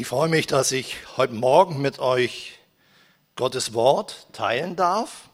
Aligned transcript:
Ich 0.00 0.06
freue 0.06 0.30
mich, 0.30 0.46
dass 0.46 0.72
ich 0.72 0.96
heute 1.18 1.34
Morgen 1.34 1.82
mit 1.82 1.98
euch 1.98 2.58
Gottes 3.36 3.74
Wort 3.74 4.28
teilen 4.32 4.74
darf. 4.74 5.28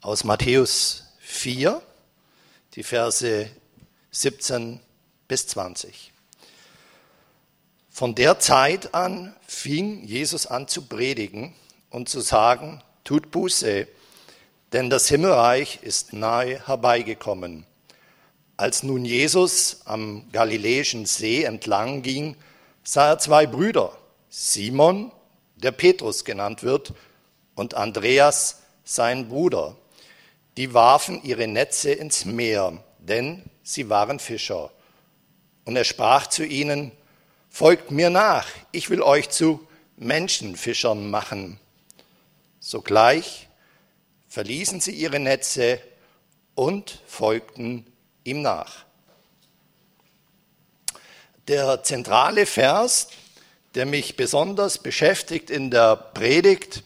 Aus 0.00 0.22
Matthäus 0.22 1.06
4, 1.18 1.82
die 2.74 2.84
Verse 2.84 3.50
17 4.12 4.78
bis 5.26 5.48
20. 5.48 6.12
Von 7.90 8.14
der 8.14 8.38
Zeit 8.38 8.94
an 8.94 9.34
fing 9.44 10.04
Jesus 10.04 10.46
an 10.46 10.68
zu 10.68 10.82
predigen 10.82 11.52
und 11.90 12.08
zu 12.08 12.20
sagen, 12.20 12.80
tut 13.02 13.32
Buße, 13.32 13.88
denn 14.76 14.90
das 14.90 15.08
Himmelreich 15.08 15.78
ist 15.80 16.12
nahe 16.12 16.66
herbeigekommen. 16.66 17.64
Als 18.58 18.82
nun 18.82 19.06
Jesus 19.06 19.80
am 19.86 20.30
Galiläischen 20.32 21.06
See 21.06 21.44
entlang 21.44 22.02
ging, 22.02 22.36
sah 22.84 23.08
er 23.12 23.18
zwei 23.18 23.46
Brüder, 23.46 23.96
Simon, 24.28 25.12
der 25.56 25.72
Petrus 25.72 26.26
genannt 26.26 26.62
wird, 26.62 26.92
und 27.54 27.72
Andreas, 27.72 28.64
sein 28.84 29.30
Bruder. 29.30 29.76
Die 30.58 30.74
warfen 30.74 31.22
ihre 31.24 31.48
Netze 31.48 31.92
ins 31.92 32.26
Meer, 32.26 32.84
denn 32.98 33.44
sie 33.62 33.88
waren 33.88 34.18
Fischer. 34.18 34.70
Und 35.64 35.76
er 35.76 35.84
sprach 35.84 36.26
zu 36.26 36.44
ihnen, 36.44 36.92
Folgt 37.48 37.90
mir 37.90 38.10
nach, 38.10 38.46
ich 38.72 38.90
will 38.90 39.00
euch 39.00 39.30
zu 39.30 39.66
Menschenfischern 39.96 41.08
machen. 41.08 41.58
Sogleich 42.60 43.45
verließen 44.28 44.80
sie 44.80 44.92
ihre 44.92 45.18
Netze 45.18 45.80
und 46.54 47.02
folgten 47.06 47.86
ihm 48.24 48.42
nach. 48.42 48.84
Der 51.48 51.82
zentrale 51.84 52.44
Vers, 52.44 53.08
der 53.74 53.86
mich 53.86 54.16
besonders 54.16 54.78
beschäftigt 54.78 55.50
in 55.50 55.70
der 55.70 55.96
Predigt, 55.96 56.82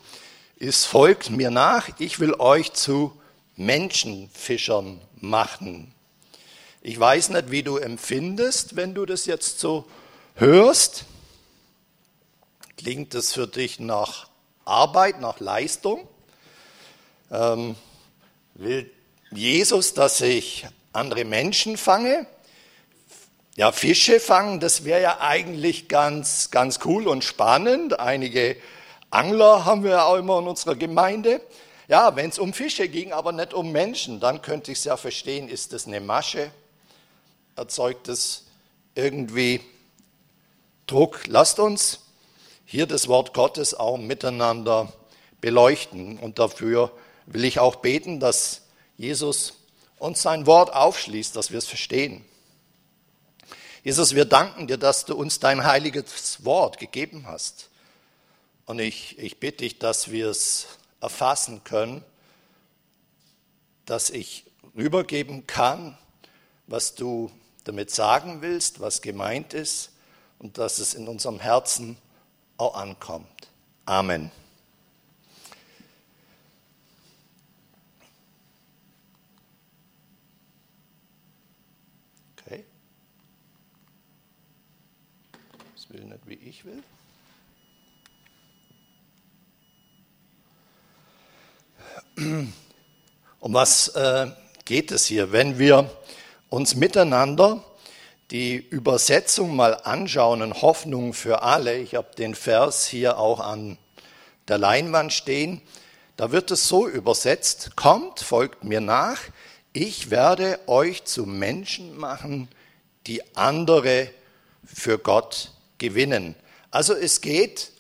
ist, 0.56 0.84
folgt 0.84 1.31
mir 1.31 1.51
nach, 1.51 1.89
ich 1.98 2.20
will 2.20 2.34
euch 2.34 2.75
zu 2.75 3.19
Menschenfischern 3.57 5.01
machen. 5.17 5.95
Ich 6.83 6.98
weiß 6.98 7.31
nicht, 7.31 7.51
wie 7.51 7.62
du 7.62 7.77
empfindest, 7.77 8.77
wenn 8.77 8.95
du 8.95 9.07
das 9.07 9.27
jetzt 9.27 9.61
so 9.61 9.86
hörst. 10.34 11.05
Klingt 12.77 13.14
das 13.14 13.33
für 13.33 13.47
dich 13.47 13.81
nach 13.81 14.29
Arbeit, 14.64 15.20
nach 15.20 15.41
Leistung? 15.41 16.09
Ähm, 17.31 17.77
will 18.55 18.91
Jesus, 19.33 19.95
dass 19.95 20.20
ich 20.20 20.67
andere 20.92 21.25
Menschen 21.25 21.77
fange. 21.77 22.27
Ja, 23.56 23.73
Fische 23.73 24.20
fangen, 24.20 24.59
das 24.59 24.84
wäre 24.84 25.03
ja 25.03 25.20
eigentlich 25.20 25.89
ganz, 25.89 26.51
ganz 26.51 26.81
cool 26.84 27.06
und 27.06 27.23
spannend. 27.23 28.01
Einige 28.01 28.56
Angler 29.11 29.64
haben 29.64 29.84
wir 29.84 29.91
ja 29.91 30.05
auch 30.05 30.17
immer 30.17 30.39
in 30.39 30.48
unserer 30.48 30.77
Gemeinde. 30.77 31.41
Ja, 31.89 32.14
wenn 32.17 32.31
es 32.31 32.39
um 32.39 32.53
Fische 32.53 32.89
ging, 32.89 33.12
aber 33.12 33.33
nicht 33.33 33.53
um 33.53 33.73
Menschen, 33.73 34.20
dann 34.20 34.42
könnte 34.42 34.73
ich 34.73 34.78
es 34.78 34.84
ja 34.84 34.97
verstehen, 34.97 35.48
ist 35.48 35.73
das 35.73 35.86
eine 35.86 36.01
Masche? 36.01 36.51
Erzeugt 37.56 38.08
es 38.08 38.47
irgendwie 38.95 39.61
Druck? 40.86 41.27
Lasst 41.27 41.58
uns 41.58 42.01
hier 42.64 42.86
das 42.86 43.08
Wort 43.08 43.34
Gottes 43.34 43.75
auch 43.75 43.97
miteinander 43.97 44.92
beleuchten 45.41 46.19
und 46.19 46.39
dafür 46.39 46.92
will 47.33 47.45
ich 47.45 47.59
auch 47.59 47.77
beten, 47.77 48.20
dass 48.20 48.62
Jesus 48.97 49.55
uns 49.98 50.23
sein 50.23 50.47
Wort 50.47 50.73
aufschließt, 50.73 51.34
dass 51.36 51.50
wir 51.50 51.59
es 51.59 51.67
verstehen. 51.67 52.25
Jesus, 53.83 54.14
wir 54.14 54.25
danken 54.25 54.67
dir, 54.67 54.77
dass 54.77 55.05
du 55.05 55.14
uns 55.14 55.39
dein 55.39 55.64
heiliges 55.64 56.45
Wort 56.45 56.79
gegeben 56.79 57.27
hast. 57.27 57.70
Und 58.67 58.79
ich, 58.79 59.18
ich 59.18 59.39
bitte 59.39 59.58
dich, 59.58 59.79
dass 59.79 60.11
wir 60.11 60.29
es 60.29 60.67
erfassen 61.01 61.64
können, 61.64 62.05
dass 63.86 64.11
ich 64.11 64.45
rübergeben 64.77 65.47
kann, 65.47 65.97
was 66.67 66.95
du 66.95 67.30
damit 67.64 67.91
sagen 67.91 68.42
willst, 68.42 68.80
was 68.80 69.02
gemeint 69.02 69.55
ist 69.55 69.91
und 70.39 70.58
dass 70.58 70.79
es 70.79 70.95
in 70.95 71.08
unserem 71.08 71.41
Herzen 71.41 71.97
auch 72.57 72.74
ankommt. 72.74 73.48
Amen. 73.86 74.30
Will 85.90 86.05
nicht, 86.05 86.27
wie 86.27 86.34
ich 86.34 86.64
will. 86.64 86.83
Um 93.40 93.55
was 93.55 93.89
äh, 93.89 94.30
geht 94.64 94.92
es 94.92 95.06
hier? 95.06 95.33
Wenn 95.33 95.58
wir 95.58 95.90
uns 96.48 96.74
miteinander 96.77 97.64
die 98.30 98.56
Übersetzung 98.56 99.56
mal 99.56 99.74
anschauen, 99.83 100.42
in 100.42 100.55
Hoffnung 100.55 101.12
für 101.14 101.42
alle, 101.42 101.79
ich 101.79 101.96
habe 101.96 102.14
den 102.17 102.34
Vers 102.34 102.86
hier 102.86 103.18
auch 103.18 103.40
an 103.40 103.77
der 104.46 104.58
Leinwand 104.58 105.12
stehen, 105.12 105.61
da 106.17 106.30
wird 106.30 106.50
es 106.50 106.68
so 106.68 106.86
übersetzt, 106.86 107.74
kommt, 107.77 108.20
folgt 108.20 108.62
mir 108.62 108.80
nach, 108.80 109.20
ich 109.73 110.11
werde 110.11 110.61
euch 110.67 111.05
zu 111.05 111.27
Menschen 111.27 111.96
machen, 111.96 112.48
die 113.06 113.36
andere 113.36 114.11
für 114.64 114.98
Gott 114.98 115.52
gewinnen. 115.80 116.36
Also 116.70 116.95
es 116.95 117.20
geht 117.20 117.73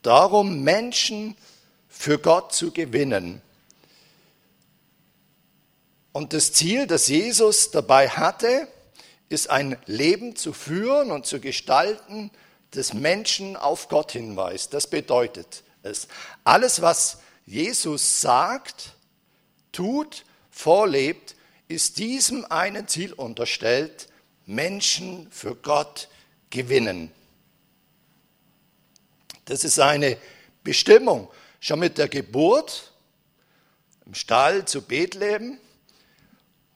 darum, 0.00 0.62
Menschen 0.62 1.36
für 1.88 2.18
Gott 2.18 2.54
zu 2.54 2.70
gewinnen. 2.72 3.42
Und 6.12 6.32
das 6.32 6.52
Ziel, 6.54 6.86
das 6.86 7.08
Jesus 7.08 7.70
dabei 7.70 8.08
hatte, 8.08 8.66
ist 9.28 9.50
ein 9.50 9.76
Leben 9.86 10.34
zu 10.34 10.52
führen 10.52 11.10
und 11.10 11.26
zu 11.26 11.38
gestalten, 11.38 12.30
das 12.70 12.94
Menschen 12.94 13.56
auf 13.56 13.88
Gott 13.88 14.12
hinweist. 14.12 14.72
Das 14.72 14.86
bedeutet 14.86 15.62
es. 15.82 16.08
Alles, 16.44 16.80
was 16.80 17.18
Jesus 17.46 18.20
sagt, 18.20 18.94
tut, 19.72 20.24
vorlebt, 20.50 21.36
ist 21.68 21.98
diesem 21.98 22.44
einen 22.46 22.88
Ziel 22.88 23.12
unterstellt, 23.12 24.08
Menschen 24.46 25.30
für 25.30 25.54
Gott 25.54 26.08
gewinnen. 26.50 27.12
Das 29.50 29.64
ist 29.64 29.74
seine 29.74 30.16
Bestimmung. 30.62 31.28
Schon 31.58 31.80
mit 31.80 31.98
der 31.98 32.06
Geburt 32.06 32.92
im 34.06 34.14
Stall 34.14 34.64
zu 34.64 34.80
Bethlehem 34.80 35.58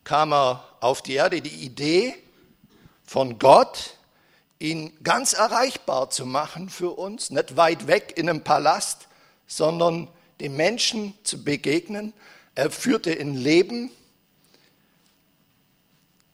kam 0.02 0.32
er 0.32 0.68
auf 0.80 1.00
die 1.00 1.12
Erde 1.12 1.40
die 1.40 1.64
Idee 1.64 2.16
von 3.04 3.38
Gott, 3.38 3.94
ihn 4.58 4.92
ganz 5.04 5.34
erreichbar 5.34 6.10
zu 6.10 6.26
machen 6.26 6.68
für 6.68 6.90
uns, 6.90 7.30
nicht 7.30 7.56
weit 7.56 7.86
weg 7.86 8.14
in 8.16 8.28
einem 8.28 8.42
Palast, 8.42 9.06
sondern 9.46 10.08
den 10.40 10.56
Menschen 10.56 11.14
zu 11.22 11.44
begegnen. 11.44 12.12
Er 12.56 12.72
führte 12.72 13.12
ein 13.12 13.36
Leben, 13.36 13.92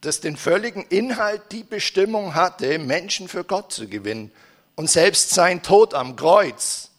das 0.01 0.21
den 0.21 0.37
völligen 0.37 0.87
Inhalt, 0.87 1.51
die 1.51 1.63
Bestimmung 1.63 2.33
hatte, 2.33 2.79
Menschen 2.79 3.27
für 3.27 3.43
Gott 3.43 3.71
zu 3.71 3.87
gewinnen. 3.87 4.31
Und 4.81 4.89
selbst 4.89 5.29
sein 5.29 5.61
Tod 5.61 5.93
am 5.93 6.15
Kreuz 6.15 6.89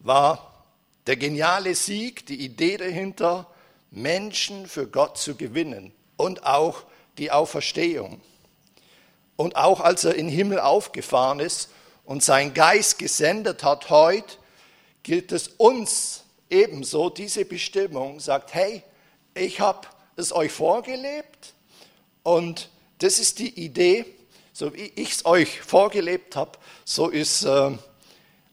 war 0.00 0.66
der 1.06 1.16
geniale 1.16 1.74
Sieg, 1.74 2.26
die 2.26 2.44
Idee 2.44 2.76
dahinter, 2.76 3.46
Menschen 3.90 4.66
für 4.68 4.86
Gott 4.86 5.16
zu 5.16 5.34
gewinnen 5.34 5.94
und 6.18 6.44
auch 6.44 6.82
die 7.16 7.30
Auferstehung. 7.30 8.20
Und 9.36 9.56
auch 9.56 9.80
als 9.80 10.04
er 10.04 10.14
in 10.14 10.26
den 10.26 10.34
Himmel 10.36 10.60
aufgefahren 10.60 11.40
ist 11.40 11.70
und 12.04 12.22
sein 12.22 12.52
Geist 12.52 12.98
gesendet 12.98 13.64
hat 13.64 13.88
heute, 13.88 14.36
gilt 15.02 15.32
es 15.32 15.48
uns 15.48 16.22
ebenso, 16.50 17.08
diese 17.08 17.46
Bestimmung 17.46 18.20
sagt, 18.20 18.52
hey, 18.52 18.82
ich 19.34 19.60
habe 19.60 19.88
es 20.16 20.34
euch 20.34 20.52
vorgelebt 20.52 21.54
und 22.24 22.68
das 22.98 23.18
ist 23.18 23.38
die 23.38 23.58
Idee, 23.58 24.04
so 24.56 24.72
wie 24.72 24.90
ich 24.96 25.12
es 25.12 25.26
euch 25.26 25.60
vorgelebt 25.60 26.34
habe, 26.34 26.52
so 26.86 27.10
ist 27.10 27.44
äh, 27.44 27.76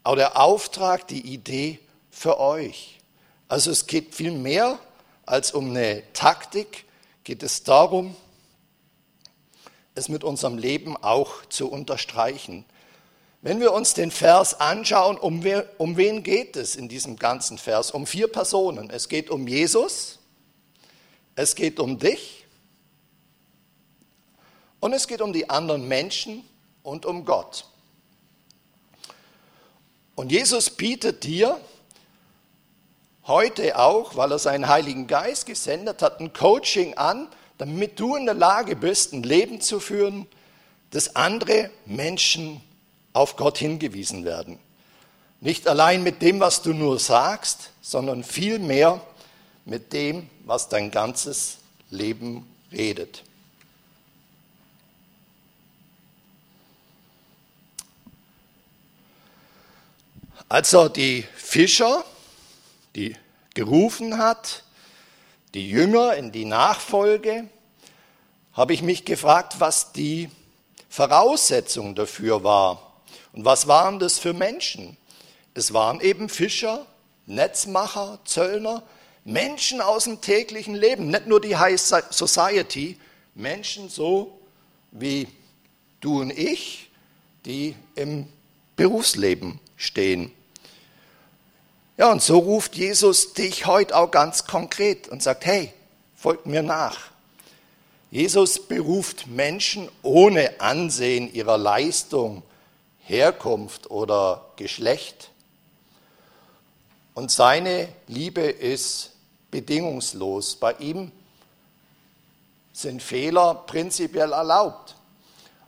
auch 0.03 0.15
der 0.17 0.37
Auftrag, 0.37 1.07
die 1.07 1.21
Idee 1.21 1.79
für 2.11 2.41
euch. 2.41 2.99
Also 3.47 3.71
es 3.71 3.87
geht 3.87 4.13
viel 4.13 4.31
mehr 4.31 4.79
als 5.25 5.53
um 5.53 5.69
eine 5.69 6.03
Taktik, 6.11 6.83
geht 7.23 7.41
es 7.41 7.63
darum, 7.63 8.17
es 9.95 10.09
mit 10.09 10.25
unserem 10.25 10.57
Leben 10.57 10.97
auch 10.97 11.45
zu 11.45 11.71
unterstreichen. 11.71 12.65
Wenn 13.41 13.61
wir 13.61 13.71
uns 13.71 13.93
den 13.93 14.11
Vers 14.11 14.59
anschauen, 14.59 15.17
um, 15.17 15.45
wer, 15.45 15.69
um 15.77 15.95
wen 15.95 16.21
geht 16.21 16.57
es 16.57 16.75
in 16.75 16.89
diesem 16.89 17.15
ganzen 17.15 17.57
Vers? 17.57 17.91
Um 17.91 18.05
vier 18.05 18.27
Personen. 18.27 18.89
Es 18.89 19.07
geht 19.07 19.29
um 19.29 19.47
Jesus, 19.47 20.19
es 21.35 21.55
geht 21.55 21.79
um 21.79 21.97
dich 21.97 22.42
und 24.83 24.91
es 24.91 25.07
geht 25.07 25.21
um 25.21 25.31
die 25.31 25.49
anderen 25.49 25.87
Menschen 25.87 26.43
und 26.83 27.05
um 27.05 27.23
Gott. 27.23 27.67
Und 30.13 30.29
Jesus 30.29 30.69
bietet 30.69 31.23
dir 31.23 31.57
heute 33.25 33.79
auch, 33.79 34.17
weil 34.17 34.33
er 34.33 34.39
seinen 34.39 34.67
Heiligen 34.67 35.07
Geist 35.07 35.45
gesendet 35.45 36.01
hat, 36.01 36.19
ein 36.19 36.33
Coaching 36.33 36.95
an, 36.95 37.29
damit 37.57 37.97
du 37.97 38.17
in 38.17 38.25
der 38.25 38.33
Lage 38.33 38.75
bist, 38.75 39.13
ein 39.13 39.23
Leben 39.23 39.61
zu 39.61 39.79
führen, 39.79 40.27
das 40.89 41.15
andere 41.15 41.69
Menschen 41.85 42.59
auf 43.13 43.37
Gott 43.37 43.57
hingewiesen 43.57 44.25
werden. 44.25 44.59
Nicht 45.39 45.65
allein 45.65 46.03
mit 46.03 46.21
dem, 46.21 46.41
was 46.41 46.61
du 46.61 46.73
nur 46.73 46.99
sagst, 46.99 47.69
sondern 47.81 48.25
vielmehr 48.25 48.99
mit 49.63 49.93
dem, 49.93 50.29
was 50.43 50.67
dein 50.67 50.91
ganzes 50.91 51.59
Leben 51.89 52.45
redet. 52.69 53.23
Als 60.53 60.71
er 60.71 60.87
die 60.87 61.25
Fischer, 61.33 62.05
die 62.95 63.15
gerufen 63.55 64.19
hat, 64.19 64.63
die 65.55 65.67
Jünger 65.67 66.13
in 66.15 66.31
die 66.31 66.45
Nachfolge, 66.45 67.49
habe 68.51 68.75
ich 68.75 68.83
mich 68.83 69.03
gefragt, 69.03 69.55
was 69.57 69.93
die 69.93 70.29
Voraussetzung 70.89 71.95
dafür 71.95 72.43
war. 72.43 73.01
Und 73.31 73.45
was 73.45 73.67
waren 73.67 73.97
das 73.97 74.19
für 74.19 74.33
Menschen? 74.33 74.95
Es 75.55 75.73
waren 75.73 75.99
eben 76.01 76.29
Fischer, 76.29 76.85
Netzmacher, 77.25 78.19
Zöllner, 78.23 78.83
Menschen 79.23 79.81
aus 79.81 80.03
dem 80.03 80.21
täglichen 80.21 80.75
Leben, 80.75 81.07
nicht 81.07 81.25
nur 81.25 81.41
die 81.41 81.57
High 81.57 81.81
Society, 81.81 82.99
Menschen 83.33 83.89
so 83.89 84.39
wie 84.91 85.27
du 85.99 86.21
und 86.21 86.29
ich, 86.29 86.91
die 87.43 87.75
im 87.95 88.27
Berufsleben 88.75 89.59
stehen. 89.77 90.31
Ja, 91.95 92.11
und 92.11 92.23
so 92.23 92.39
ruft 92.39 92.75
Jesus 92.75 93.33
dich 93.33 93.67
heute 93.67 93.95
auch 93.95 94.09
ganz 94.09 94.45
konkret 94.45 95.07
und 95.09 95.21
sagt, 95.21 95.45
hey, 95.45 95.71
folgt 96.15 96.47
mir 96.47 96.63
nach. 96.63 96.97
Jesus 98.09 98.67
beruft 98.67 99.27
Menschen 99.27 99.89
ohne 100.01 100.59
Ansehen 100.59 101.31
ihrer 101.31 101.57
Leistung, 101.57 102.41
Herkunft 102.99 103.91
oder 103.91 104.45
Geschlecht. 104.55 105.29
Und 107.13 107.29
seine 107.29 107.89
Liebe 108.07 108.41
ist 108.41 109.11
bedingungslos. 109.51 110.55
Bei 110.55 110.73
ihm 110.73 111.11
sind 112.71 113.03
Fehler 113.03 113.53
prinzipiell 113.67 114.31
erlaubt. 114.31 114.95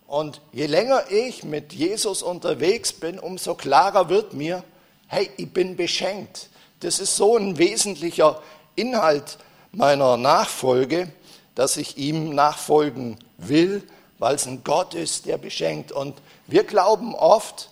Und 0.07 0.41
je 0.51 0.65
länger 0.65 1.11
ich 1.11 1.43
mit 1.43 1.73
Jesus 1.73 2.23
unterwegs 2.23 2.93
bin, 2.93 3.19
umso 3.19 3.53
klarer 3.53 4.09
wird 4.09 4.33
mir, 4.33 4.63
hey, 5.07 5.29
ich 5.37 5.51
bin 5.51 5.75
beschenkt. 5.75 6.49
Das 6.79 6.99
ist 6.99 7.15
so 7.15 7.37
ein 7.37 7.57
wesentlicher 7.57 8.41
Inhalt 8.75 9.37
meiner 9.71 10.17
Nachfolge, 10.17 11.11
dass 11.55 11.77
ich 11.77 11.97
ihm 11.97 12.35
nachfolgen 12.35 13.17
will, 13.37 13.83
weil 14.19 14.35
es 14.35 14.47
ein 14.47 14.63
Gott 14.63 14.93
ist, 14.93 15.25
der 15.25 15.37
beschenkt. 15.37 15.91
Und 15.91 16.15
wir 16.47 16.63
glauben 16.63 17.15
oft, 17.15 17.69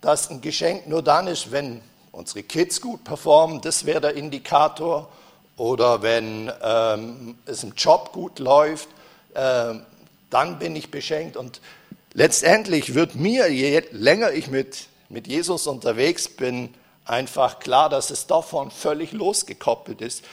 dass 0.00 0.30
ein 0.30 0.40
Geschenk 0.40 0.86
nur 0.86 1.02
dann 1.02 1.26
ist, 1.26 1.52
wenn 1.52 1.80
unsere 2.10 2.42
Kids 2.42 2.80
gut 2.80 3.04
performen, 3.04 3.60
das 3.60 3.86
wäre 3.86 4.00
der 4.00 4.14
Indikator, 4.14 5.08
oder 5.56 6.02
wenn 6.02 6.50
ähm, 6.62 7.36
es 7.46 7.62
im 7.62 7.74
Job 7.76 8.12
gut 8.12 8.38
läuft, 8.38 8.88
äh, 9.34 9.74
dann 10.30 10.58
bin 10.58 10.74
ich 10.74 10.90
beschenkt. 10.90 11.36
Und 11.36 11.60
letztendlich 12.14 12.94
wird 12.94 13.14
mir, 13.14 13.50
je 13.50 13.82
länger 13.92 14.32
ich 14.32 14.50
mit, 14.50 14.88
mit 15.12 15.26
Jesus 15.26 15.66
unterwegs 15.66 16.26
bin, 16.26 16.74
einfach 17.04 17.58
klar, 17.58 17.88
dass 17.88 18.10
es 18.10 18.26
davon 18.26 18.70
völlig 18.70 19.12
losgekoppelt 19.12 20.00
ist. 20.00 20.24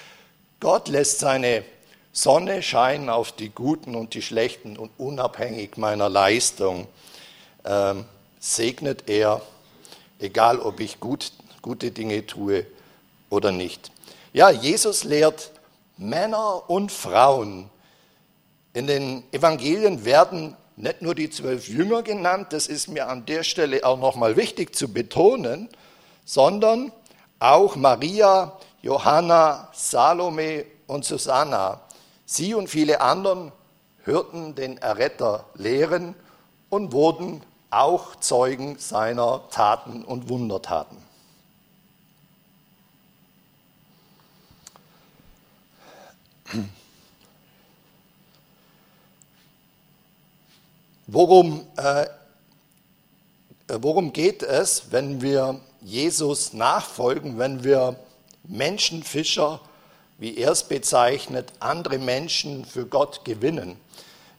Gott 0.60 0.88
lässt 0.88 1.20
seine 1.20 1.64
Sonne 2.12 2.64
scheinen 2.64 3.10
auf 3.10 3.32
die 3.32 3.50
Guten 3.50 3.96
und 3.96 4.14
die 4.14 4.22
Schlechten 4.22 4.78
und 4.78 4.92
unabhängig 4.98 5.78
meiner 5.78 6.10
Leistung 6.10 6.88
ähm, 7.66 8.06
segnet 8.40 9.10
er, 9.10 9.42
egal 10.18 10.60
ob 10.60 10.80
ich 10.80 11.00
gut, 11.00 11.34
gute 11.62 11.92
Dinge 11.92 12.26
tue 12.26 12.66
oder 13.30 13.52
nicht. 13.52 13.92
Ja, 14.34 14.50
Jesus 14.50 15.04
lehrt 15.04 15.52
Männer 15.98 16.70
und 16.70 16.92
Frauen. 16.92 17.70
In 18.74 18.88
den 18.88 19.24
Evangelien 19.32 20.06
werden 20.06 20.56
nicht 20.80 21.02
nur 21.02 21.14
die 21.14 21.30
zwölf 21.30 21.68
Jünger 21.68 22.04
genannt, 22.04 22.48
das 22.52 22.68
ist 22.68 22.88
mir 22.88 23.10
an 23.10 23.26
der 23.26 23.44
Stelle 23.44 23.86
auch 23.86 24.00
nochmal 24.00 24.38
wichtig 24.38 24.74
zu 24.74 24.92
betonen, 24.92 25.68
sondern 26.24 26.94
auch 27.40 27.76
Maria, 27.76 28.58
Johanna, 28.82 29.70
Salome 29.74 30.66
und 30.88 31.04
Susanna. 31.04 31.82
Sie 32.26 32.54
und 32.54 32.70
viele 32.70 33.02
anderen 33.02 33.52
hörten 34.04 34.56
den 34.56 34.78
Erretter 34.78 35.46
lehren 35.56 36.16
und 36.70 36.94
wurden 36.94 37.44
auch 37.72 38.16
Zeugen 38.16 38.78
seiner 38.80 39.50
Taten 39.52 40.06
und 40.06 40.30
Wundertaten. 40.30 40.98
Worum, 51.12 51.66
äh, 51.76 52.06
worum 53.68 54.14
geht 54.14 54.44
es, 54.44 54.92
wenn 54.92 55.24
wir 55.24 55.60
Jesus 55.82 56.54
nachfolgen, 56.54 57.40
wenn 57.40 57.64
wir 57.64 57.96
Menschenfischer, 58.44 59.60
wie 60.20 60.38
er 60.38 60.52
es 60.52 60.66
bezeichnet, 60.66 61.52
andere 61.60 61.98
Menschen 61.98 62.64
für 62.64 62.86
Gott 62.86 63.26
gewinnen? 63.26 63.80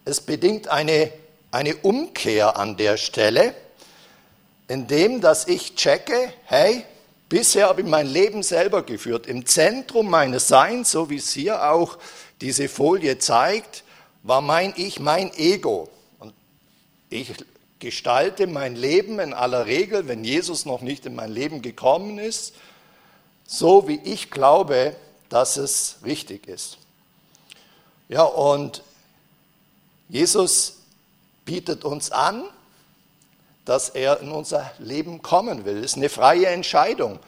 Es 0.04 0.20
bedingt 0.20 0.68
eine, 0.68 1.12
eine 1.50 1.74
Umkehr 1.74 2.56
an 2.56 2.76
der 2.76 2.98
Stelle, 2.98 3.52
indem 4.68 5.20
dass 5.20 5.48
ich 5.48 5.74
checke, 5.74 6.32
hey, 6.44 6.84
Bisher 7.28 7.68
habe 7.68 7.82
ich 7.82 7.86
mein 7.86 8.08
Leben 8.08 8.42
selber 8.42 8.82
geführt. 8.82 9.28
Im 9.28 9.46
Zentrum 9.46 10.10
meines 10.10 10.48
Seins, 10.48 10.90
so 10.90 11.10
wie 11.10 11.16
es 11.16 11.32
hier 11.32 11.70
auch 11.70 11.96
diese 12.40 12.68
Folie 12.68 13.18
zeigt, 13.18 13.84
war 14.24 14.40
mein 14.40 14.72
Ich, 14.76 14.98
mein 14.98 15.32
Ego. 15.34 15.88
Ich 17.12 17.34
gestalte 17.80 18.46
mein 18.46 18.76
Leben 18.76 19.18
in 19.18 19.34
aller 19.34 19.66
Regel, 19.66 20.06
wenn 20.06 20.22
Jesus 20.22 20.64
noch 20.64 20.80
nicht 20.80 21.06
in 21.06 21.16
mein 21.16 21.32
Leben 21.32 21.60
gekommen 21.60 22.18
ist, 22.18 22.54
so 23.44 23.88
wie 23.88 23.98
ich 24.04 24.30
glaube, 24.30 24.94
dass 25.28 25.56
es 25.56 25.96
richtig 26.04 26.46
ist. 26.46 26.78
Ja, 28.08 28.22
und 28.22 28.84
Jesus 30.08 30.78
bietet 31.44 31.84
uns 31.84 32.12
an, 32.12 32.44
dass 33.64 33.88
er 33.88 34.20
in 34.20 34.30
unser 34.30 34.70
Leben 34.78 35.20
kommen 35.20 35.64
will. 35.64 35.78
Es 35.78 35.92
ist 35.92 35.96
eine 35.96 36.08
freie 36.10 36.46
Entscheidung, 36.46 37.18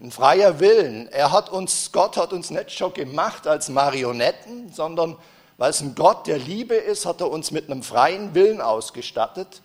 ein 0.00 0.12
freier 0.12 0.60
Willen. 0.60 1.08
Er 1.08 1.32
hat 1.32 1.50
uns, 1.50 1.90
Gott 1.90 2.16
hat 2.16 2.32
uns 2.32 2.50
nicht 2.50 2.70
schon 2.70 2.94
gemacht 2.94 3.48
als 3.48 3.68
Marionetten, 3.68 4.72
sondern 4.72 5.16
weil 5.58 5.70
es 5.70 5.80
ein 5.80 5.96
Gott 5.96 6.26
der 6.28 6.38
Liebe 6.38 6.76
ist, 6.76 7.04
hat 7.04 7.20
er 7.20 7.30
uns 7.30 7.50
mit 7.50 7.68
einem 7.68 7.82
freien 7.82 8.34
Willen 8.34 8.60
ausgestattet. 8.60 9.60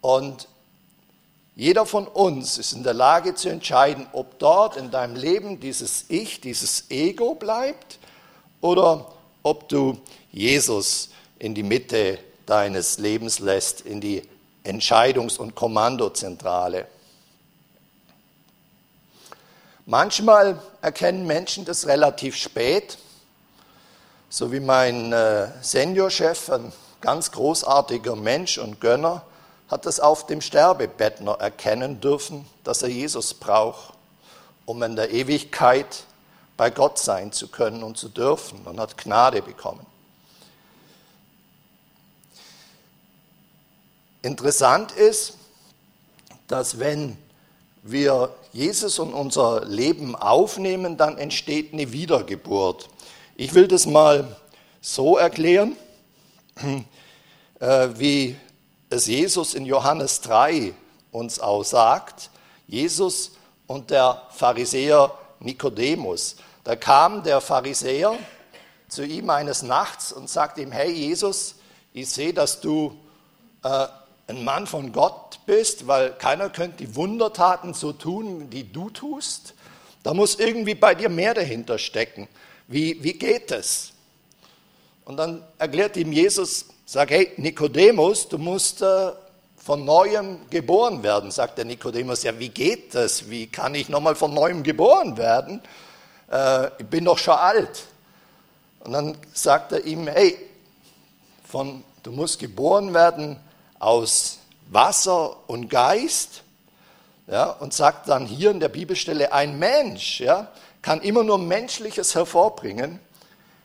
Und 0.00 0.48
jeder 1.54 1.84
von 1.84 2.08
uns 2.08 2.56
ist 2.56 2.72
in 2.72 2.82
der 2.82 2.94
Lage 2.94 3.34
zu 3.34 3.50
entscheiden, 3.50 4.06
ob 4.12 4.38
dort 4.38 4.76
in 4.76 4.90
deinem 4.90 5.14
Leben 5.14 5.60
dieses 5.60 6.06
Ich, 6.08 6.40
dieses 6.40 6.90
Ego 6.90 7.34
bleibt 7.34 7.98
oder 8.62 9.12
ob 9.42 9.68
du 9.68 10.00
Jesus 10.32 11.10
in 11.38 11.54
die 11.54 11.62
Mitte 11.62 12.18
deines 12.46 12.98
Lebens 12.98 13.38
lässt, 13.38 13.82
in 13.82 14.00
die 14.00 14.22
Entscheidungs- 14.64 15.38
und 15.38 15.54
Kommandozentrale. 15.54 16.86
Manchmal 19.84 20.58
erkennen 20.80 21.26
Menschen 21.26 21.66
das 21.66 21.86
relativ 21.86 22.36
spät, 22.36 22.96
so 24.32 24.50
wie 24.50 24.60
mein 24.60 25.12
äh, 25.12 25.48
Seniorchef, 25.60 26.48
ein 26.48 26.72
ganz 27.02 27.32
großartiger 27.32 28.16
Mensch 28.16 28.56
und 28.56 28.80
Gönner, 28.80 29.26
hat 29.68 29.84
das 29.84 30.00
auf 30.00 30.24
dem 30.26 30.40
Sterbebett 30.40 31.20
noch 31.20 31.38
erkennen 31.38 32.00
dürfen, 32.00 32.46
dass 32.64 32.80
er 32.80 32.88
Jesus 32.88 33.34
braucht, 33.34 33.92
um 34.64 34.82
in 34.82 34.96
der 34.96 35.10
Ewigkeit 35.10 36.04
bei 36.56 36.70
Gott 36.70 36.98
sein 36.98 37.30
zu 37.30 37.48
können 37.48 37.82
und 37.82 37.98
zu 37.98 38.08
dürfen 38.08 38.62
und 38.64 38.80
hat 38.80 38.96
Gnade 38.96 39.42
bekommen. 39.42 39.84
Interessant 44.22 44.92
ist, 44.92 45.34
dass 46.48 46.78
wenn 46.78 47.18
wir 47.82 48.34
Jesus 48.54 48.98
und 48.98 49.12
unser 49.12 49.66
Leben 49.66 50.16
aufnehmen, 50.16 50.96
dann 50.96 51.18
entsteht 51.18 51.74
eine 51.74 51.92
Wiedergeburt. 51.92 52.88
Ich 53.42 53.54
will 53.54 53.66
das 53.66 53.86
mal 53.86 54.36
so 54.80 55.16
erklären. 55.16 55.76
äh, 57.58 57.88
wie 57.96 58.36
es 58.88 59.08
Jesus 59.08 59.54
in 59.54 59.66
Johannes 59.66 60.20
3 60.20 60.72
uns 61.10 61.40
auch 61.40 61.64
sagt. 61.64 62.30
Jesus 62.68 63.32
und 63.66 63.90
der 63.90 64.22
Pharisäer 64.30 65.18
Nikodemus. 65.40 66.36
Da 66.62 66.76
kam 66.76 67.24
der 67.24 67.40
Pharisäer 67.40 68.16
zu 68.86 69.04
ihm 69.04 69.28
eines 69.28 69.64
Nachts 69.64 70.12
und 70.12 70.30
sagte 70.30 70.62
ihm, 70.62 70.70
hey 70.70 70.92
Jesus, 70.92 71.56
ich 71.92 72.08
sehe, 72.10 72.32
dass 72.32 72.60
du 72.60 72.96
äh, 73.64 73.88
ein 74.28 74.44
Mann 74.44 74.68
von 74.68 74.92
Gott 74.92 75.40
bist, 75.46 75.88
weil 75.88 76.12
keiner 76.12 76.48
könnte 76.48 76.76
die 76.86 76.94
Wundertaten 76.94 77.74
so 77.74 77.92
tun, 77.92 78.50
die 78.50 78.72
du 78.72 78.88
tust. 78.90 79.54
Da 80.04 80.14
muss 80.14 80.36
irgendwie 80.36 80.76
bei 80.76 80.94
dir 80.94 81.08
mehr 81.08 81.34
dahinter 81.34 81.78
stecken. 81.78 82.28
Wie, 82.68 83.02
wie 83.02 83.14
geht 83.14 83.50
es? 83.50 83.92
Und 85.04 85.16
dann 85.16 85.42
erklärt 85.58 85.96
ihm 85.96 86.12
Jesus, 86.12 86.66
sagt, 86.86 87.10
hey 87.10 87.32
Nikodemus, 87.36 88.28
du 88.28 88.38
musst 88.38 88.82
äh, 88.82 89.12
von 89.56 89.84
neuem 89.84 90.38
geboren 90.50 91.02
werden, 91.02 91.30
sagt 91.30 91.58
der 91.58 91.64
Nikodemus. 91.64 92.22
Ja, 92.22 92.38
wie 92.38 92.48
geht 92.48 92.94
das? 92.94 93.30
Wie 93.30 93.46
kann 93.46 93.74
ich 93.74 93.88
nochmal 93.88 94.14
von 94.14 94.34
neuem 94.34 94.62
geboren 94.62 95.16
werden? 95.16 95.62
Äh, 96.30 96.68
ich 96.78 96.86
bin 96.86 97.04
doch 97.04 97.18
schon 97.18 97.34
alt. 97.34 97.84
Und 98.80 98.92
dann 98.92 99.16
sagt 99.32 99.72
er 99.72 99.84
ihm, 99.84 100.08
hey, 100.08 100.36
von, 101.48 101.84
du 102.02 102.10
musst 102.10 102.38
geboren 102.40 102.92
werden 102.92 103.38
aus 103.78 104.38
Wasser 104.70 105.48
und 105.48 105.68
Geist. 105.68 106.42
Ja, 107.28 107.50
und 107.50 107.72
sagt 107.72 108.08
dann 108.08 108.26
hier 108.26 108.50
in 108.50 108.58
der 108.58 108.68
Bibelstelle, 108.68 109.32
ein 109.32 109.58
Mensch 109.58 110.20
ja, 110.20 110.50
kann 110.82 111.00
immer 111.00 111.22
nur 111.22 111.38
Menschliches 111.38 112.14
hervorbringen. 112.14 113.00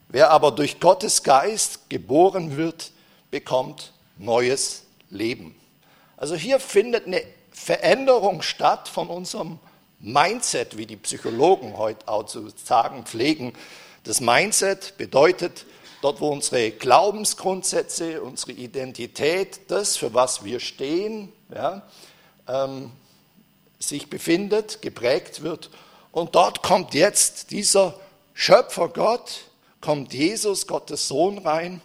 Wer 0.09 0.31
aber 0.31 0.51
durch 0.51 0.79
Gottes 0.79 1.23
Geist 1.23 1.89
geboren 1.89 2.55
wird, 2.55 2.91
bekommt 3.29 3.91
neues 4.17 4.83
Leben. 5.09 5.55
Also 6.15 6.35
hier 6.35 6.59
findet 6.59 7.07
eine 7.07 7.21
Veränderung 7.51 8.41
statt 8.41 8.87
von 8.87 9.07
unserem 9.07 9.59
Mindset, 9.99 10.77
wie 10.77 10.85
die 10.85 10.95
Psychologen 10.95 11.77
heute 11.77 12.07
auch 12.07 12.23
zu 12.23 12.49
sagen 12.63 13.03
pflegen. 13.03 13.53
Das 14.03 14.21
Mindset 14.21 14.95
bedeutet, 14.97 15.65
dort 16.01 16.21
wo 16.21 16.29
unsere 16.29 16.71
Glaubensgrundsätze, 16.71 18.21
unsere 18.21 18.53
Identität, 18.53 19.59
das, 19.69 19.97
für 19.97 20.13
was 20.13 20.43
wir 20.43 20.59
stehen, 20.59 21.33
ja, 21.53 21.81
ähm, 22.47 22.91
sich 23.79 24.09
befindet, 24.09 24.81
geprägt 24.81 25.43
wird. 25.43 25.69
Und 26.17 26.33
dort 26.33 26.63
kommt 26.63 26.95
jetzt 26.95 27.51
dieser 27.51 27.93
Schöpfer 28.33 28.89
Gott, 28.89 29.41
kommt 29.81 30.15
Jesus, 30.15 30.65
Gottes 30.65 31.07
Sohn 31.07 31.37
rein 31.37 31.79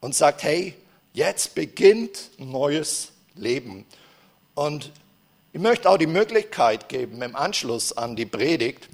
und 0.00 0.14
sagt, 0.14 0.44
hey, 0.44 0.76
jetzt 1.12 1.56
beginnt 1.56 2.30
ein 2.38 2.52
neues 2.52 3.10
Leben. 3.34 3.84
Und 4.54 4.92
ich 5.52 5.60
möchte 5.60 5.90
auch 5.90 5.96
die 5.96 6.06
Möglichkeit 6.06 6.88
geben, 6.88 7.20
im 7.20 7.34
Anschluss 7.34 7.92
an 7.92 8.14
die 8.14 8.26
Predigt, 8.26 8.88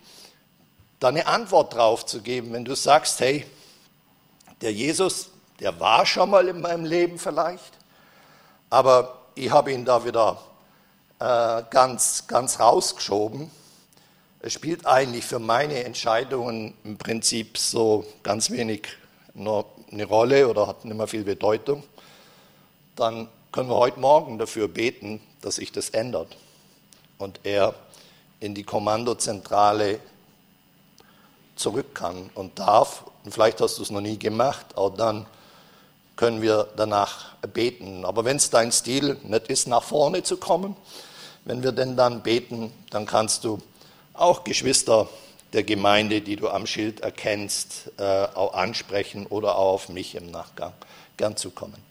da 0.99 1.09
eine 1.09 1.26
Antwort 1.26 1.75
drauf 1.75 2.07
zu 2.07 2.23
geben, 2.23 2.55
wenn 2.55 2.64
du 2.64 2.75
sagst, 2.75 3.21
hey, 3.21 3.45
der 4.62 4.73
Jesus, 4.73 5.28
der 5.61 5.78
war 5.78 6.07
schon 6.07 6.31
mal 6.31 6.49
in 6.49 6.62
meinem 6.62 6.87
Leben 6.87 7.19
vielleicht, 7.19 7.73
aber 8.71 9.26
ich 9.35 9.50
habe 9.50 9.75
ihn 9.75 9.85
da 9.85 10.07
wieder 10.07 10.40
äh, 11.19 11.64
ganz, 11.69 12.26
ganz 12.26 12.59
rausgeschoben. 12.59 13.58
Es 14.40 14.52
spielt 14.52 14.87
eigentlich 14.87 15.25
für 15.25 15.40
meine 15.40 15.83
Entscheidungen 15.83 16.75
im 16.85 16.97
Prinzip 16.97 17.59
so 17.59 18.04
ganz 18.23 18.50
wenig 18.50 18.87
nur 19.35 19.66
eine 19.90 20.04
Rolle 20.04 20.49
oder 20.49 20.68
hat 20.68 20.85
nicht 20.85 20.97
mehr 20.97 21.09
viel 21.09 21.25
Bedeutung. 21.25 21.83
Dann 22.95 23.28
können 23.50 23.68
wir 23.68 23.76
heute 23.76 23.99
Morgen 23.99 24.38
dafür 24.38 24.68
beten, 24.68 25.21
dass 25.40 25.57
sich 25.57 25.73
das 25.73 25.90
ändert 25.90 26.37
und 27.18 27.40
er 27.42 27.75
in 28.38 28.54
die 28.54 28.62
Kommandozentrale 28.62 29.99
zurück 31.57 31.92
kann 31.97 32.30
und 32.35 32.61
darf. 32.61 33.04
Und 33.25 33.33
vielleicht 33.33 33.61
hast 33.61 33.78
du 33.78 33.83
es 33.83 33.90
noch 33.90 34.00
nie 34.00 34.21
gemacht, 34.21 34.76
auch 34.76 34.95
dann 34.95 35.26
können 36.14 36.42
wir 36.42 36.68
danach 36.76 37.35
beten. 37.52 38.04
Aber 38.04 38.25
wenn 38.25 38.37
es 38.37 38.50
dein 38.50 38.71
Stil 38.71 39.16
nicht 39.25 39.49
ist, 39.49 39.66
nach 39.66 39.83
vorne 39.83 40.23
zu 40.23 40.37
kommen, 40.37 40.76
wenn 41.45 41.64
wir 41.64 41.73
denn 41.73 41.97
dann 41.97 42.23
beten, 42.23 42.73
dann 42.90 43.04
kannst 43.04 43.42
du 43.42 43.59
auch 44.20 44.44
Geschwister 44.44 45.08
der 45.52 45.62
Gemeinde, 45.62 46.20
die 46.20 46.37
du 46.37 46.48
am 46.48 46.66
Schild 46.66 47.00
erkennst, 47.00 47.90
äh, 47.98 48.02
auch 48.02 48.54
ansprechen 48.54 49.26
oder 49.26 49.56
auch 49.56 49.75
auf 49.75 49.88
mich 49.88 50.14
im 50.14 50.30
Nachgang 50.30 50.72
gern 51.16 51.37
zukommen. 51.37 51.82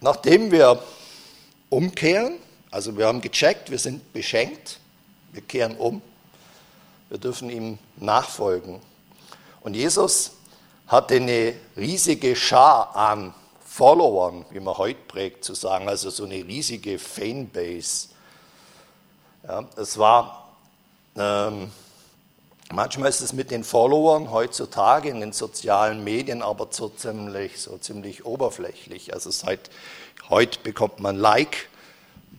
Nachdem 0.00 0.50
wir 0.50 0.82
umkehren, 1.68 2.36
also 2.70 2.96
wir 2.96 3.06
haben 3.06 3.20
gecheckt, 3.20 3.70
wir 3.70 3.78
sind 3.78 4.12
beschenkt, 4.14 4.78
wir 5.32 5.42
kehren 5.42 5.76
um, 5.76 6.00
wir 7.10 7.18
dürfen 7.18 7.50
ihm 7.50 7.78
nachfolgen. 7.96 8.80
Und 9.60 9.74
Jesus 9.74 10.32
hatte 10.90 11.14
eine 11.14 11.54
riesige 11.76 12.34
Schar 12.34 12.96
an 12.96 13.32
Followern, 13.64 14.44
wie 14.50 14.58
man 14.58 14.76
heute 14.76 14.98
prägt 15.06 15.44
zu 15.44 15.54
sagen, 15.54 15.88
also 15.88 16.10
so 16.10 16.24
eine 16.24 16.34
riesige 16.34 16.98
Fanbase. 16.98 18.08
Ja, 19.46 19.64
es 19.76 19.96
war, 19.98 20.48
ähm, 21.16 21.70
manchmal 22.72 23.08
ist 23.08 23.20
es 23.20 23.32
mit 23.32 23.52
den 23.52 23.62
Followern 23.62 24.32
heutzutage 24.32 25.08
in 25.10 25.20
den 25.20 25.32
sozialen 25.32 26.02
Medien 26.02 26.42
aber 26.42 26.66
so 26.70 26.88
ziemlich, 26.88 27.60
so 27.60 27.78
ziemlich 27.78 28.26
oberflächlich. 28.26 29.14
Also 29.14 29.30
seit 29.30 29.70
heute 30.28 30.58
bekommt 30.58 30.98
man 30.98 31.14
Like, 31.16 31.68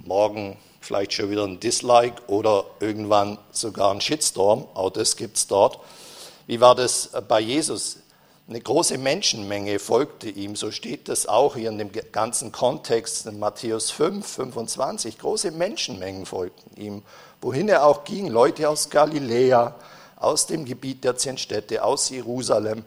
morgen 0.03 0.58
vielleicht 0.81 1.13
schon 1.13 1.31
wieder 1.31 1.46
ein 1.46 1.62
Dislike 1.62 2.22
oder 2.27 2.65
irgendwann 2.81 3.38
sogar 3.53 3.93
ein 3.93 4.01
Shitstorm. 4.01 4.67
Auch 4.74 4.89
das 4.89 5.15
gibt 5.15 5.38
es 5.38 5.48
dort. 5.48 5.79
Wie 6.48 6.60
war 6.60 6.75
das 6.75 7.12
bei 7.29 7.39
Jesus? 7.39 8.00
Eine 8.48 8.60
große 8.60 8.98
Menschenmenge 8.98 9.80
folgte 9.80 10.30
ihm, 10.30 10.56
so 10.56 10.72
steht 10.72 11.08
das 11.08 11.26
auch 11.26 11.56
hier 11.56 11.70
in 11.70 11.78
dem 11.78 11.92
ganzen 12.12 12.52
Kontext 12.52 13.26
in 13.26 13.40
Matthäus 13.40 13.92
5, 13.92 14.28
25. 14.28 15.18
Große 15.20 15.52
Menschenmengen 15.52 16.26
folgten 16.26 16.80
ihm, 16.80 17.04
wohin 17.40 17.70
er 17.70 17.86
auch 17.86 18.04
ging, 18.04 18.28
Leute 18.28 18.68
aus 18.68 18.90
Galiläa, 18.90 19.76
aus 20.18 20.48
dem 20.48 20.66
Gebiet 20.66 21.04
der 21.04 21.18
zehn 21.18 21.38
Städte, 21.38 21.84
aus 21.84 22.10
Jerusalem 22.10 22.84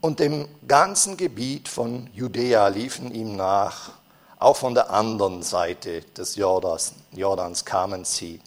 und 0.00 0.20
dem 0.20 0.48
ganzen 0.68 1.16
Gebiet 1.16 1.68
von 1.68 2.10
Judäa 2.12 2.68
liefen 2.68 3.14
ihm 3.14 3.36
nach 3.36 3.92
auch 4.38 4.56
von 4.56 4.74
der 4.74 4.90
anderen 4.90 5.42
Seite 5.42 6.02
des 6.02 6.36
Jordans, 6.36 6.92
Jordans 7.12 7.64
kamen 7.64 8.04
sie. 8.04 8.40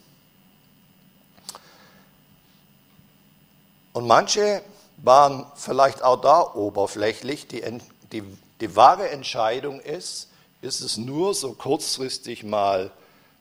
Und 3.93 4.05
manche 4.05 4.61
waren 5.07 5.47
vielleicht 5.55 6.03
auch 6.03 6.21
da 6.21 6.53
oberflächlich. 6.53 7.47
Die, 7.47 7.63
die, 8.11 8.21
die 8.61 8.75
wahre 8.75 9.09
Entscheidung 9.09 9.79
ist, 9.79 10.29
ist 10.61 10.81
es 10.81 10.97
nur 10.97 11.33
so 11.33 11.53
kurzfristig 11.53 12.43
mal 12.43 12.91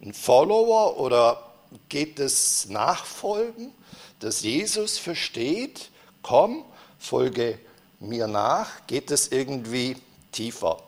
ein 0.01 0.15
Follower 0.15 0.99
oder 0.99 1.43
geht 1.89 2.19
es 2.19 2.69
Nachfolgen, 2.71 3.73
dass 4.21 4.43
Jesus 4.43 4.97
versteht, 4.97 5.91
komm, 6.23 6.65
folge 6.99 7.59
mir 8.01 8.27
nach, 8.27 8.87
geht 8.87 9.11
es 9.11 9.29
irgendwie 9.29 9.97
tiefer. 10.33 10.79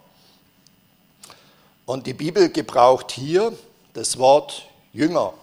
Und 1.87 2.07
die 2.07 2.15
Bibel 2.15 2.51
gebraucht 2.51 3.11
hier 3.11 3.53
das 3.95 4.19
Wort 4.19 4.69
Jünger, 4.93 5.35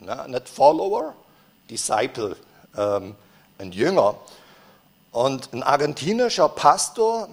na, 0.00 0.26
nicht 0.26 0.48
Follower, 0.48 1.14
Disciple, 1.70 2.36
ähm, 2.76 3.14
ein 3.58 3.72
Jünger. 3.72 4.14
Und 5.10 5.52
ein 5.52 5.62
argentinischer 5.62 6.48
Pastor, 6.48 7.28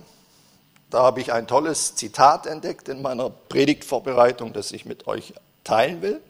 da 0.90 1.04
habe 1.04 1.22
ich 1.22 1.34
ein 1.34 1.48
tolles 1.48 1.96
Zitat 1.96 2.46
entdeckt 2.46 2.88
in 2.88 3.02
meiner 3.02 3.30
Predigtvorbereitung, 3.30 4.54
das 4.54 4.72
ich 4.72 4.86
mit 4.86 5.08
euch 5.08 5.34
teilen 5.64 6.02
will. 6.02 6.22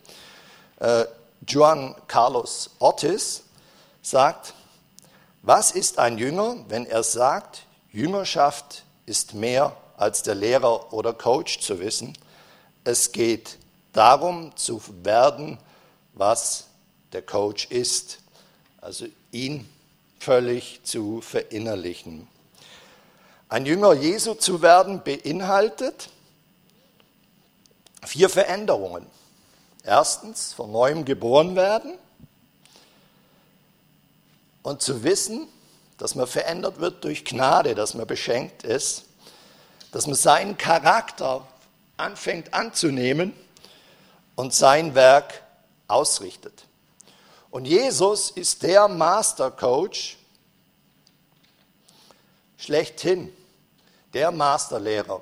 Äh, 0.80 1.06
Juan 1.48 1.96
Carlos 2.08 2.72
Ortiz 2.80 3.44
sagt, 4.02 4.54
was 5.44 5.72
ist 5.72 6.00
ein 6.00 6.18
Jünger, 6.18 6.56
wenn 6.70 6.86
er 6.88 7.04
sagt, 7.04 7.64
Jüngerschaft 7.92 8.84
ist 9.06 9.36
mehr 9.36 9.78
als 9.98 10.24
der 10.24 10.36
Lehrer 10.36 10.92
oder 10.92 11.14
Coach 11.14 11.60
zu 11.60 11.80
wissen. 11.80 12.18
Es 12.84 13.12
geht 13.12 13.58
darum 13.94 14.56
zu 14.56 14.82
werden, 15.04 15.60
was 16.14 16.66
der 17.14 17.22
Coach 17.22 17.68
ist. 17.68 18.20
Also 18.82 19.06
ihn 19.32 19.70
völlig 20.20 20.82
zu 20.84 21.22
verinnerlichen. 21.22 22.28
Ein 23.50 23.66
Jünger 23.66 23.94
Jesu 23.94 24.34
zu 24.34 24.62
werden 24.62 25.04
beinhaltet 25.04 26.10
vier 28.04 28.30
Veränderungen. 28.30 29.06
Erstens, 29.84 30.54
von 30.54 30.72
neuem 30.72 31.06
geboren 31.06 31.56
werden. 31.56 31.98
und 34.64 34.82
zu 34.82 35.04
wissen, 35.04 35.48
dass 36.00 36.16
man 36.16 36.26
verändert 36.26 36.80
wird 36.80 37.04
durch 37.04 37.24
Gnade, 37.24 37.76
dass 37.76 37.94
man 37.94 38.08
beschenkt 38.08 38.64
ist, 38.64 39.06
dass 39.92 40.08
man 40.08 40.16
seinen 40.16 40.58
Charakter 40.58 41.48
anfängt 41.98 42.54
anzunehmen 42.54 43.34
und 44.36 44.54
sein 44.54 44.96
Werk 44.96 45.44
ausrichtet. 45.88 46.66
Und 47.56 47.64
Jesus 47.64 48.32
ist 48.32 48.64
der 48.64 48.90
Master 48.90 49.50
Coach 49.50 50.18
schlechthin, 52.58 53.32
der 54.14 54.30
Masterlehrer. 54.30 55.22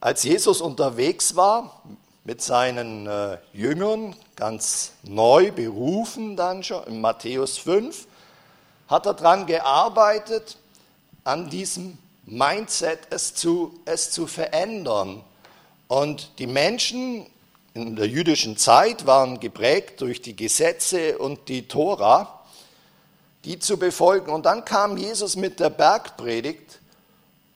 Als 0.00 0.22
Jesus 0.22 0.62
unterwegs 0.62 1.36
war 1.36 1.82
mit 2.24 2.40
seinen 2.40 3.06
äh, 3.06 3.36
Jüngern, 3.52 4.16
ganz 4.34 4.92
neu 5.02 5.52
berufen 5.52 6.34
dann 6.34 6.64
schon 6.64 6.82
in 6.84 7.02
Matthäus 7.02 7.58
5, 7.58 8.06
hat 8.88 9.04
er 9.04 9.12
daran 9.12 9.44
gearbeitet, 9.44 10.56
an 11.24 11.50
diesem 11.50 11.98
Mindset 12.24 13.00
es 13.10 13.34
zu, 13.34 13.78
es 13.84 14.10
zu 14.10 14.26
verändern. 14.26 15.22
Und 15.88 16.38
die 16.38 16.46
Menschen 16.46 17.26
in 17.74 17.96
der 17.96 18.06
jüdischen 18.06 18.56
Zeit 18.56 19.06
waren 19.06 19.40
geprägt 19.40 20.00
durch 20.00 20.20
die 20.20 20.36
Gesetze 20.36 21.18
und 21.18 21.48
die 21.48 21.66
Tora, 21.66 22.44
die 23.44 23.58
zu 23.58 23.78
befolgen. 23.78 24.30
Und 24.30 24.46
dann 24.46 24.64
kam 24.64 24.96
Jesus 24.96 25.36
mit 25.36 25.60
der 25.60 25.70
Bergpredigt 25.70 26.80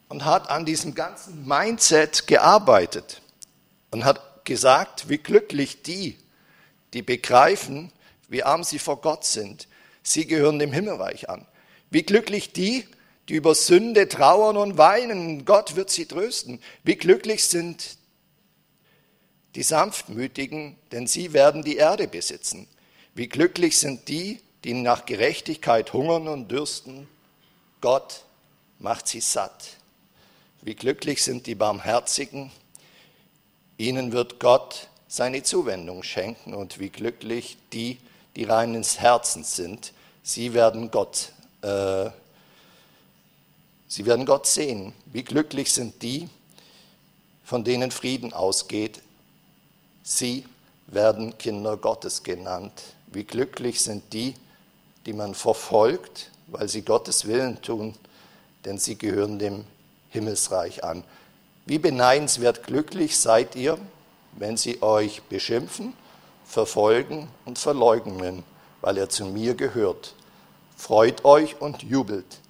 und 0.09 0.25
hat 0.25 0.51
an 0.51 0.65
diesem 0.65 0.95
ganzen 0.95 1.47
Mindset 1.47 2.27
gearbeitet 2.27 3.21
und 3.91 4.05
hat 4.05 4.45
gesagt, 4.45 5.09
wie 5.09 5.19
glücklich 5.19 5.83
die, 5.83 6.19
die 6.95 7.03
begreifen, 7.03 7.93
wie 8.29 8.43
arm 8.43 8.65
sie 8.65 8.79
vor 8.79 9.01
Gott 9.01 9.25
sind. 9.25 9.69
Sie 10.03 10.27
gehören 10.27 10.59
dem 10.59 10.73
Himmelreich 10.73 11.29
an. 11.29 11.47
Wie 11.91 12.03
glücklich 12.03 12.53
die, 12.53 12.87
die 13.29 13.35
über 13.35 13.55
Sünde 13.55 14.09
trauern 14.09 14.57
und 14.57 14.79
weinen. 14.79 15.45
Gott 15.45 15.77
wird 15.77 15.91
sie 15.91 16.07
trösten. 16.07 16.61
Wie 16.83 16.97
glücklich 16.97 17.45
sind 17.45 17.97
die 19.55 19.63
Sanftmütigen, 19.63 20.77
denn 20.93 21.07
sie 21.07 21.33
werden 21.33 21.63
die 21.63 21.77
Erde 21.77 22.09
besitzen. 22.09 22.67
Wie 23.15 23.29
glücklich 23.29 23.79
sind 23.79 24.09
die, 24.09 24.41
die 24.65 24.75
nach 24.75 25.07
Gerechtigkeit 25.07 25.93
hungern 25.93 26.29
und 26.29 26.49
dürsten. 26.49 27.09
Gott 27.81 28.25
macht 28.79 29.09
sie 29.09 29.21
satt. 29.21 29.77
Wie 30.63 30.75
glücklich 30.75 31.23
sind 31.23 31.47
die 31.47 31.57
Barmherzigen, 31.57 32.53
ihnen 33.77 34.13
wird 34.13 34.39
Gott 34.39 34.89
seine 35.09 35.43
Zuwendung 35.43 36.03
schenken 36.05 36.55
und 36.55 36.79
wie 36.79 36.89
glücklich 36.89 37.59
die, 37.73 37.99
die 38.37 38.45
rein 38.45 38.75
ins 38.75 39.01
Herzen 39.01 39.45
sind, 39.45 39.93
sie 40.23 40.55
werden 40.55 40.91
Gott, 40.91 41.33
äh, 41.63 42.11
sie 43.89 44.07
werden 44.07 44.25
Gott 44.25 44.47
sehen. 44.47 44.95
Wie 45.07 45.25
glücklich 45.25 45.73
sind 45.73 46.01
die, 46.03 46.29
von 47.45 47.65
denen 47.65 47.91
Frieden 47.91 48.33
ausgeht, 48.33 49.03
sie 50.03 50.45
werden 50.87 51.37
Kinder 51.39 51.77
Gottes 51.77 52.23
genannt. 52.23 52.73
Wie 53.07 53.25
glücklich 53.25 53.81
sind 53.81 54.13
die, 54.13 54.35
die 55.07 55.13
man 55.13 55.35
verfolgt, 55.35 56.31
weil 56.47 56.69
sie 56.69 56.83
Gottes 56.83 57.27
Willen 57.27 57.61
tun, 57.63 57.95
denn 58.65 58.79
sie 58.79 58.97
gehören 58.97 59.39
dem 59.39 59.65
Himmelsreich 60.11 60.85
an. 60.85 61.05
Wie 61.67 61.79
beneidenswert 61.79 62.65
glücklich 62.65 63.19
seid 63.19 63.57
ihr, 63.57 63.79
wenn 64.33 64.57
sie 64.57 64.83
euch 64.83 65.23
beschimpfen, 65.23 65.95
verfolgen 66.45 67.29
und 67.45 67.59
verleugnen, 67.59 68.45
weil 68.81 68.97
ihr 68.99 69.09
zu 69.09 69.25
mir 69.27 69.55
gehört. 69.55 70.15
Freut 70.77 71.25
euch 71.25 71.61
und 71.61 71.83
jubelt, 71.83 72.41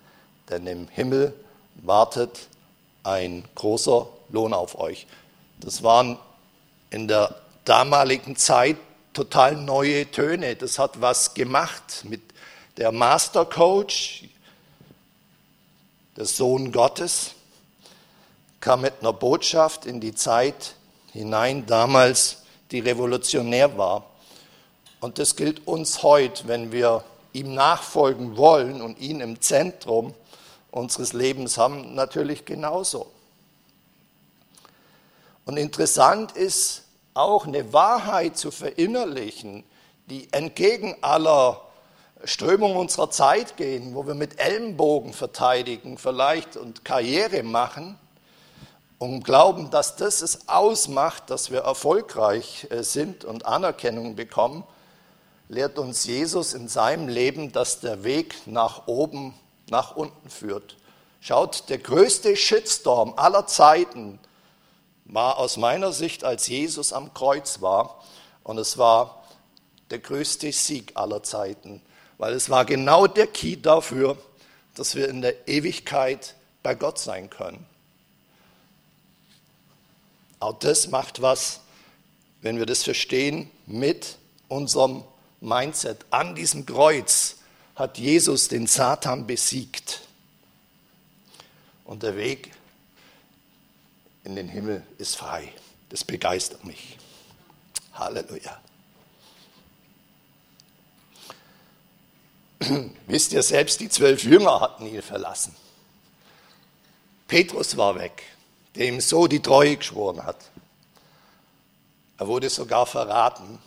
denn 0.48 0.66
im 0.66 0.88
Himmel 0.88 1.34
wartet 1.74 2.48
ein 3.04 3.44
großer 3.54 4.08
Lohn 4.30 4.54
auf 4.54 4.78
euch. 4.78 5.06
Das 5.60 5.82
waren 5.82 6.18
in 6.90 7.08
der 7.08 7.41
damaligen 7.64 8.36
Zeit 8.36 8.76
total 9.12 9.56
neue 9.56 10.10
Töne. 10.10 10.56
Das 10.56 10.78
hat 10.78 11.00
was 11.00 11.34
gemacht 11.34 12.04
mit 12.04 12.22
der 12.76 12.92
Master 12.92 13.44
Coach, 13.44 14.24
der 16.16 16.24
Sohn 16.24 16.72
Gottes, 16.72 17.32
kam 18.60 18.82
mit 18.82 19.00
einer 19.00 19.12
Botschaft 19.12 19.86
in 19.86 20.00
die 20.00 20.14
Zeit 20.14 20.74
hinein, 21.12 21.66
damals 21.66 22.42
die 22.70 22.80
revolutionär 22.80 23.76
war. 23.76 24.06
Und 25.00 25.18
das 25.18 25.36
gilt 25.36 25.66
uns 25.66 26.02
heute, 26.02 26.46
wenn 26.48 26.72
wir 26.72 27.04
ihm 27.32 27.54
nachfolgen 27.54 28.36
wollen 28.36 28.80
und 28.80 28.98
ihn 28.98 29.20
im 29.20 29.40
Zentrum 29.40 30.14
unseres 30.70 31.12
Lebens 31.12 31.58
haben, 31.58 31.94
natürlich 31.94 32.44
genauso. 32.44 33.10
Und 35.44 35.56
interessant 35.56 36.32
ist 36.32 36.81
auch 37.14 37.46
eine 37.46 37.72
Wahrheit 37.72 38.36
zu 38.36 38.50
verinnerlichen, 38.50 39.64
die 40.10 40.32
entgegen 40.32 40.96
aller 41.00 41.60
Strömungen 42.24 42.76
unserer 42.76 43.10
Zeit 43.10 43.56
gehen, 43.56 43.94
wo 43.94 44.06
wir 44.06 44.14
mit 44.14 44.38
Ellenbogen 44.38 45.12
verteidigen 45.12 45.98
vielleicht 45.98 46.56
und 46.56 46.84
Karriere 46.84 47.42
machen, 47.42 47.98
und 49.02 49.24
glauben, 49.24 49.68
dass 49.70 49.96
das 49.96 50.22
es 50.22 50.48
ausmacht, 50.48 51.28
dass 51.28 51.50
wir 51.50 51.62
erfolgreich 51.62 52.68
äh, 52.70 52.84
sind 52.84 53.24
und 53.24 53.46
Anerkennung 53.46 54.14
bekommen, 54.14 54.62
lehrt 55.48 55.76
uns 55.76 56.04
Jesus 56.04 56.54
in 56.54 56.68
seinem 56.68 57.08
Leben, 57.08 57.50
dass 57.50 57.80
der 57.80 58.04
Weg 58.04 58.46
nach 58.46 58.86
oben, 58.86 59.34
nach 59.70 59.96
unten 59.96 60.30
führt. 60.30 60.76
Schaut, 61.20 61.68
der 61.68 61.78
größte 61.78 62.36
Shitstorm 62.36 63.14
aller 63.16 63.48
Zeiten 63.48 64.20
war 65.12 65.38
aus 65.38 65.58
meiner 65.58 65.92
Sicht, 65.92 66.24
als 66.24 66.46
Jesus 66.46 66.92
am 66.92 67.12
Kreuz 67.14 67.60
war. 67.60 68.02
Und 68.42 68.58
es 68.58 68.78
war 68.78 69.22
der 69.90 69.98
größte 69.98 70.50
Sieg 70.52 70.92
aller 70.94 71.22
Zeiten, 71.22 71.82
weil 72.18 72.32
es 72.32 72.48
war 72.48 72.64
genau 72.64 73.06
der 73.06 73.26
Key 73.26 73.56
dafür, 73.56 74.16
dass 74.74 74.94
wir 74.94 75.08
in 75.08 75.20
der 75.20 75.46
Ewigkeit 75.46 76.34
bei 76.62 76.74
Gott 76.74 76.98
sein 76.98 77.28
können. 77.28 77.66
Auch 80.40 80.58
das 80.58 80.88
macht 80.88 81.20
was, 81.20 81.60
wenn 82.40 82.58
wir 82.58 82.66
das 82.66 82.82
verstehen, 82.82 83.50
mit 83.66 84.16
unserem 84.48 85.04
Mindset. 85.40 86.06
An 86.10 86.34
diesem 86.34 86.64
Kreuz 86.64 87.36
hat 87.76 87.98
Jesus 87.98 88.48
den 88.48 88.66
Satan 88.66 89.26
besiegt. 89.26 90.00
Und 91.84 92.02
der 92.02 92.16
Weg 92.16 92.50
in 94.24 94.36
den 94.36 94.48
Himmel 94.48 94.86
ist 94.98 95.16
frei. 95.16 95.52
Das 95.88 96.04
begeistert 96.04 96.64
mich. 96.64 96.98
Halleluja. 97.94 98.60
Wisst 103.06 103.32
ihr, 103.32 103.42
selbst 103.42 103.80
die 103.80 103.88
zwölf 103.88 104.24
Jünger 104.24 104.60
hatten 104.60 104.86
ihn 104.86 105.02
verlassen. 105.02 105.54
Petrus 107.28 107.76
war 107.76 107.94
weg 107.96 108.22
der 108.74 108.88
ihm 108.88 109.00
so 109.00 109.26
die 109.26 109.40
Treue 109.40 109.76
geschworen 109.76 110.24
hat. 110.24 110.50
Er 112.18 112.26
wurde 112.26 112.48
sogar 112.48 112.86
verraten. 112.86 113.58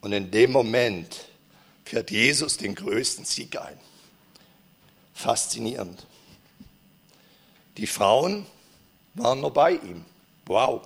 Und 0.00 0.12
in 0.12 0.30
dem 0.30 0.52
Moment 0.52 1.26
fährt 1.84 2.10
Jesus 2.10 2.56
den 2.56 2.74
größten 2.74 3.24
Sieg 3.24 3.58
ein. 3.60 3.78
Faszinierend. 5.14 6.06
Die 7.76 7.86
Frauen 7.86 8.46
waren 9.16 9.40
noch 9.40 9.50
bei 9.50 9.72
ihm. 9.72 10.04
Wow. 10.46 10.82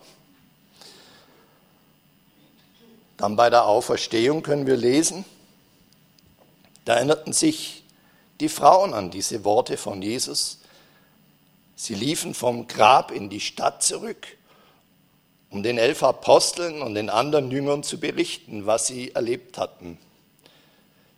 Dann 3.16 3.36
bei 3.36 3.50
der 3.50 3.66
Auferstehung 3.66 4.42
können 4.42 4.66
wir 4.66 4.76
lesen, 4.76 5.24
da 6.84 6.94
erinnerten 6.94 7.32
sich 7.32 7.84
die 8.40 8.48
Frauen 8.48 8.94
an 8.94 9.10
diese 9.10 9.44
Worte 9.44 9.76
von 9.76 10.00
Jesus 10.00 10.60
Sie 11.82 11.94
liefen 11.94 12.34
vom 12.34 12.66
Grab 12.66 13.10
in 13.10 13.30
die 13.30 13.40
Stadt 13.40 13.82
zurück, 13.82 14.36
um 15.48 15.62
den 15.62 15.78
elf 15.78 16.02
Aposteln 16.02 16.82
und 16.82 16.94
den 16.94 17.08
anderen 17.08 17.50
Jüngern 17.50 17.82
zu 17.82 17.98
berichten, 17.98 18.66
was 18.66 18.86
sie 18.86 19.12
erlebt 19.12 19.56
hatten. 19.56 19.96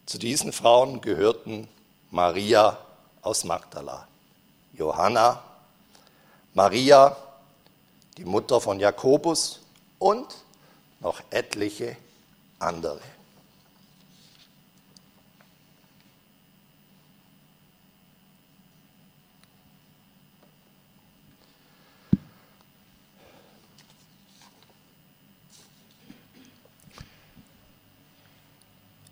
Zu 0.07 0.19
diesen 0.19 0.53
Frauen 0.53 1.01
gehörten 1.01 1.67
Maria 2.13 2.79
aus 3.23 3.43
Magdala, 3.43 4.07
Johanna, 4.73 5.43
Maria, 6.55 7.17
die 8.19 8.25
Mutter 8.25 8.61
von 8.61 8.79
Jakobus 8.79 9.61
und 9.99 10.27
noch 11.01 11.21
etliche 11.31 11.97
andere. 12.59 13.01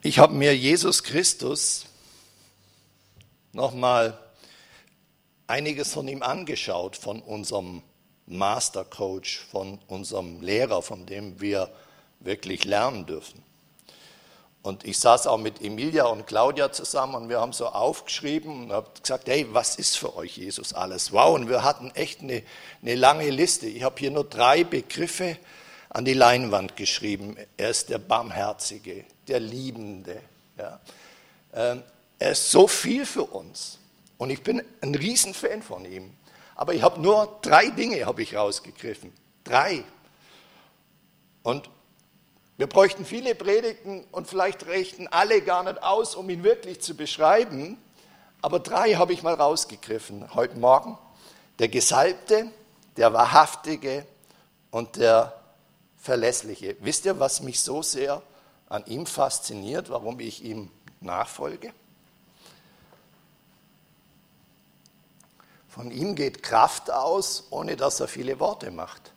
Ich 0.03 0.19
habe 0.19 0.35
mir 0.35 0.57
Jesus 0.57 1.03
Christus 1.03 1.87
nochmal 3.53 4.19
einiges 5.51 5.93
von 5.93 6.09
ihm 6.09 6.23
angeschaut, 6.23 6.97
von 6.97 7.21
unserem 7.21 7.83
Mastercoach, 8.27 9.41
von 9.51 9.79
unserem 9.89 10.41
Lehrer, 10.41 10.81
von 10.81 11.05
dem 11.05 11.41
wir 11.41 11.71
wirklich 12.21 12.65
lernen 12.65 13.07
dürfen. 13.07 13.43
Und 14.63 14.85
ich 14.85 14.99
saß 14.99 15.27
auch 15.27 15.39
mit 15.39 15.63
Emilia 15.63 16.05
und 16.05 16.27
Claudia 16.27 16.71
zusammen 16.71 17.15
und 17.15 17.29
wir 17.31 17.41
haben 17.41 17.53
so 17.53 17.67
aufgeschrieben 17.67 18.65
und 18.65 18.73
haben 18.73 18.87
gesagt, 19.01 19.27
hey, 19.29 19.47
was 19.53 19.77
ist 19.77 19.97
für 19.97 20.15
euch 20.17 20.37
Jesus 20.37 20.75
alles? 20.75 21.13
Wow, 21.13 21.35
und 21.35 21.49
wir 21.49 21.65
hatten 21.65 21.91
echt 21.95 22.21
eine, 22.21 22.43
eine 22.83 22.95
lange 22.95 23.31
Liste. 23.31 23.67
Ich 23.67 23.83
habe 23.83 23.99
hier 23.99 24.11
nur 24.11 24.25
drei 24.25 24.65
Begriffe 24.65 25.39
an 25.89 26.05
die 26.05 26.13
Leinwand 26.13 26.77
geschrieben. 26.77 27.37
Er 27.57 27.71
ist 27.71 27.89
der 27.89 27.99
Barmherzige, 27.99 29.05
der 29.27 29.41
Liebende. 29.41 30.21
Ja. 30.59 30.79
Ähm, 31.55 31.83
er 32.19 32.33
ist 32.33 32.51
so 32.51 32.69
viel 32.69 33.07
für 33.07 33.25
uns 33.25 33.80
und 34.21 34.29
ich 34.29 34.43
bin 34.43 34.63
ein 34.83 34.95
Riesenfan 34.95 35.63
von 35.63 35.87
ihm. 35.87 36.13
Aber 36.55 36.75
ich 36.75 36.83
habe 36.83 37.01
nur 37.01 37.39
drei 37.41 37.71
Dinge 37.71 38.05
habe 38.05 38.21
ich 38.21 38.37
rausgegriffen. 38.37 39.15
Drei. 39.45 39.83
Und 41.43 41.71
wir 42.59 42.67
bräuchten 42.67 43.07
viele 43.07 43.35
Predigten 43.35 44.05
und 44.13 44.29
vielleicht 44.29 44.67
reichten 44.67 45.09
alle 45.09 45.41
gar 45.41 45.65
nicht 45.65 45.83
aus, 45.83 46.17
um 46.17 46.29
ihn 46.29 46.45
wirklich 46.45 46.83
zu 46.83 46.95
beschreiben. 46.95 47.79
Aber 48.43 48.61
drei 48.61 48.93
habe 48.93 49.15
ich 49.15 49.23
mal 49.23 49.33
rausgegriffen 49.33 50.35
heute 50.35 50.59
Morgen. 50.59 50.99
Der 51.59 51.69
Gesalbte, 51.69 52.51
der 52.99 53.15
Wahrhaftige 53.15 54.05
und 54.71 54.97
der 54.97 55.35
Verlässliche. 55.97 56.77
Wisst 56.81 57.07
ihr, 57.07 57.19
was 57.19 57.41
mich 57.41 57.61
so 57.61 57.81
sehr 57.81 58.21
an 58.69 58.85
ihm 58.85 59.07
fasziniert, 59.07 59.89
warum 59.89 60.21
ich 60.21 60.45
ihm 60.45 60.71
nachfolge? 61.01 61.73
Von 65.71 65.93
ihm 65.93 66.17
geht 66.17 66.43
Kraft 66.43 66.91
aus, 66.91 67.45
ohne 67.51 67.77
dass 67.77 68.01
er 68.01 68.09
viele 68.09 68.41
Worte 68.41 68.71
macht. 68.71 69.13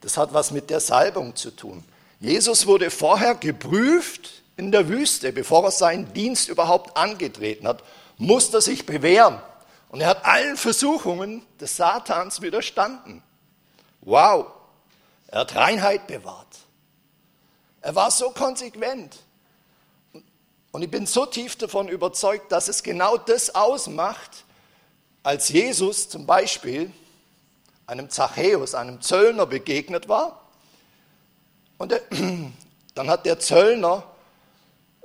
Das 0.00 0.16
hat 0.16 0.32
was 0.32 0.50
mit 0.52 0.70
der 0.70 0.80
Salbung 0.80 1.34
zu 1.36 1.50
tun. 1.50 1.84
Jesus 2.20 2.66
wurde 2.66 2.90
vorher 2.90 3.34
geprüft 3.34 4.42
in 4.56 4.70
der 4.70 4.88
Wüste, 4.88 5.32
bevor 5.32 5.64
er 5.64 5.70
seinen 5.72 6.12
Dienst 6.12 6.48
überhaupt 6.48 6.96
angetreten 6.96 7.66
hat, 7.66 7.82
musste 8.18 8.58
er 8.58 8.60
sich 8.60 8.86
bewähren. 8.86 9.40
Und 9.88 10.00
er 10.00 10.08
hat 10.08 10.24
allen 10.24 10.56
Versuchungen 10.56 11.44
des 11.60 11.76
Satans 11.76 12.40
widerstanden. 12.40 13.22
Wow, 14.00 14.46
er 15.26 15.40
hat 15.40 15.56
Reinheit 15.56 16.06
bewahrt. 16.06 16.58
Er 17.80 17.94
war 17.96 18.10
so 18.12 18.30
konsequent. 18.30 19.18
Und 20.70 20.82
ich 20.82 20.90
bin 20.90 21.06
so 21.06 21.26
tief 21.26 21.56
davon 21.56 21.88
überzeugt, 21.88 22.52
dass 22.52 22.68
es 22.68 22.82
genau 22.82 23.16
das 23.16 23.54
ausmacht, 23.54 24.44
als 25.22 25.48
Jesus 25.48 26.08
zum 26.08 26.26
Beispiel 26.26 26.90
einem 27.86 28.10
Zachäus, 28.10 28.74
einem 28.74 29.00
Zöllner 29.00 29.46
begegnet 29.46 30.08
war. 30.08 30.40
Und 31.78 32.00
dann 32.94 33.08
hat 33.08 33.26
der 33.26 33.38
Zöllner 33.38 34.04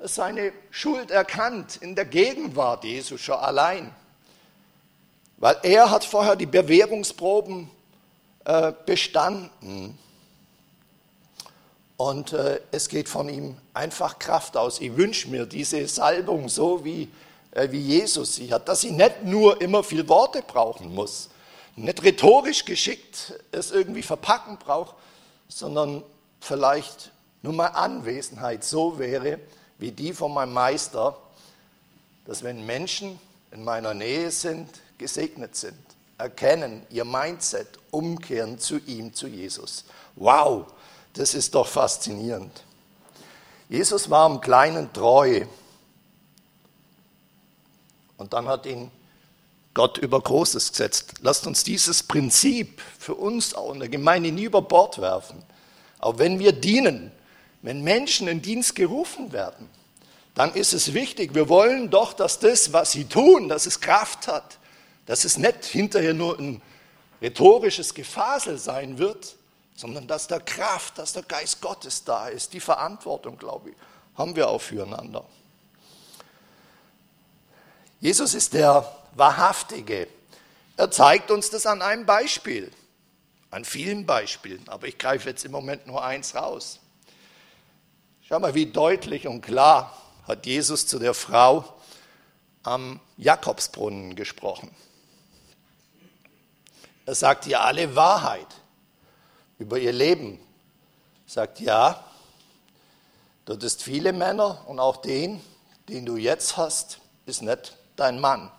seine 0.04 0.54
Schuld 0.70 1.12
erkannt 1.12 1.78
in 1.78 1.96
der 1.96 2.06
Gegenwart 2.06 2.84
Jesu 2.84 3.18
schon 3.18 3.36
allein. 3.36 3.94
Weil 5.38 5.58
er 5.64 5.92
hat 5.92 6.04
vorher 6.04 6.36
die 6.36 6.46
Bewährungsproben 6.46 7.70
äh, 8.46 8.74
bestanden. 8.86 9.98
Und 11.98 12.34
äh, 12.34 12.62
es 12.72 12.90
geht 12.90 13.10
von 13.10 13.28
ihm 13.28 13.58
einfach 13.74 14.20
Kraft 14.20 14.56
aus. 14.56 14.80
Ich 14.80 14.96
wünsche 14.96 15.30
mir 15.30 15.46
diese 15.46 15.88
Salbung 15.88 16.48
so, 16.48 16.86
wie, 16.86 17.10
wie 17.72 17.80
Jesus 17.80 18.36
sie 18.36 18.54
hat, 18.54 18.68
dass 18.68 18.82
sie 18.82 18.92
nicht 18.92 19.24
nur 19.24 19.60
immer 19.62 19.84
viel 19.84 20.08
Worte 20.08 20.44
brauchen 20.46 20.94
muss, 20.94 21.30
nicht 21.76 22.04
rhetorisch 22.04 22.66
geschickt 22.66 23.34
es 23.52 23.72
irgendwie 23.72 24.04
verpacken 24.04 24.58
braucht, 24.58 24.96
sondern 25.48 26.04
vielleicht 26.40 27.12
nur 27.42 27.54
mal 27.54 27.68
Anwesenheit 27.68 28.64
so 28.64 29.00
wäre 29.00 29.40
wie 29.78 29.92
die 29.92 30.14
von 30.14 30.34
meinem 30.34 30.54
Meister, 30.54 31.18
dass 32.26 32.44
wenn 32.44 32.66
Menschen 32.66 33.20
in 33.52 33.64
meiner 33.64 33.94
Nähe 33.94 34.32
sind, 34.32 34.70
gesegnet 34.98 35.56
sind, 35.56 35.78
erkennen 36.18 36.86
ihr 36.90 37.06
Mindset, 37.06 37.68
umkehren 37.92 38.60
zu 38.60 38.80
ihm, 38.80 39.14
zu 39.14 39.28
Jesus. 39.28 39.86
Wow, 40.16 40.66
das 41.14 41.34
ist 41.34 41.54
doch 41.54 41.68
faszinierend. 41.68 42.64
Jesus 43.70 44.10
war 44.10 44.30
im 44.30 44.42
Kleinen 44.42 44.92
treu. 44.94 45.46
Und 48.18 48.34
dann 48.34 48.48
hat 48.48 48.66
ihn 48.66 48.92
Gott 49.74 49.98
über 50.00 50.20
Großes 50.20 50.72
gesetzt. 50.72 51.14
Lasst 51.22 51.46
uns 51.46 51.64
dieses 51.64 52.02
Prinzip 52.04 52.82
für 52.98 53.14
uns 53.14 53.54
auch 53.54 53.74
in 53.74 53.80
der 53.80 53.90
Gemeinde 53.90 54.32
nie 54.32 54.46
über 54.46 54.62
Bord 54.62 55.00
werfen. 55.00 55.44
Auch 56.00 56.18
wenn 56.18 56.40
wir 56.40 56.52
dienen, 56.52 57.12
wenn 57.62 57.84
Menschen 57.84 58.28
in 58.28 58.42
Dienst 58.42 58.76
gerufen 58.76 59.32
werden, 59.32 59.70
dann 60.34 60.54
ist 60.54 60.74
es 60.74 60.94
wichtig, 60.94 61.34
wir 61.34 61.50
wollen 61.50 61.90
doch, 61.90 62.14
dass 62.14 62.40
das, 62.40 62.74
was 62.74 62.92
sie 62.92 63.06
tun, 63.06 63.50
dass 63.50 63.66
es 63.66 63.80
Kraft 63.80 64.28
hat, 64.28 64.58
dass 65.06 65.26
es 65.26 65.38
nicht 65.38 65.66
hinterher 65.66 66.14
nur 66.14 66.38
ein 66.38 66.62
rhetorisches 67.22 67.94
Gefasel 67.94 68.58
sein 68.58 68.98
wird, 69.00 69.36
sondern 69.76 70.08
dass 70.08 70.28
da 70.28 70.40
Kraft, 70.40 70.98
dass 70.98 71.14
der 71.14 71.24
Geist 71.24 71.62
Gottes 71.62 72.04
da 72.04 72.28
ist. 72.28 72.54
Die 72.54 72.60
Verantwortung, 72.60 73.38
glaube 73.38 73.72
ich, 73.72 73.76
haben 74.16 74.36
wir 74.36 74.50
auch 74.50 74.62
füreinander. 74.62 75.24
Jesus 78.00 78.34
ist 78.36 78.54
der 78.54 78.96
Wahrhaftige. 79.16 80.08
Er 80.76 80.92
zeigt 80.92 81.32
uns 81.32 81.50
das 81.50 81.66
an 81.66 81.82
einem 81.82 82.06
Beispiel, 82.06 82.72
an 83.50 83.66
vielen 83.66 84.06
Beispielen, 84.06 84.64
aber 84.68 84.88
ich 84.88 85.00
greife 85.00 85.30
jetzt 85.30 85.44
im 85.46 85.52
Moment 85.52 85.88
nur 85.88 86.04
eins 86.04 86.36
raus. 86.36 86.80
Schau 88.22 88.40
mal, 88.40 88.54
wie 88.54 88.68
deutlich 88.68 89.28
und 89.28 89.42
klar 89.42 89.96
hat 90.28 90.46
Jesus 90.46 90.86
zu 90.86 91.00
der 91.00 91.16
Frau 91.16 91.64
am 92.62 93.00
Jakobsbrunnen 93.16 94.16
gesprochen. 94.16 94.70
Er 97.06 97.16
sagt 97.16 97.48
ihr 97.48 97.62
alle 97.62 97.96
Wahrheit 97.96 98.48
über 99.58 99.80
ihr 99.80 99.94
Leben. 99.94 100.40
Er 101.26 101.32
sagt, 101.32 101.62
ja, 101.62 102.04
dort 103.46 103.64
ist 103.64 103.82
viele 103.82 104.14
Männer 104.14 104.66
und 104.68 104.80
auch 104.80 104.98
den, 104.98 105.42
den 105.88 106.06
du 106.06 106.18
jetzt 106.18 106.58
hast, 106.58 107.00
ist 107.26 107.42
nicht 107.42 107.78
dein 107.98 108.20
Mann. 108.20 108.50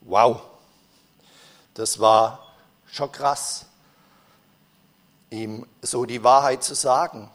Wow, 0.00 0.40
das 1.74 1.98
war 1.98 2.46
schon 2.90 3.12
krass, 3.12 3.66
ihm 5.30 5.66
so 5.82 6.04
die 6.04 6.22
Wahrheit 6.24 6.64
zu 6.64 6.74
sagen. 6.74 7.30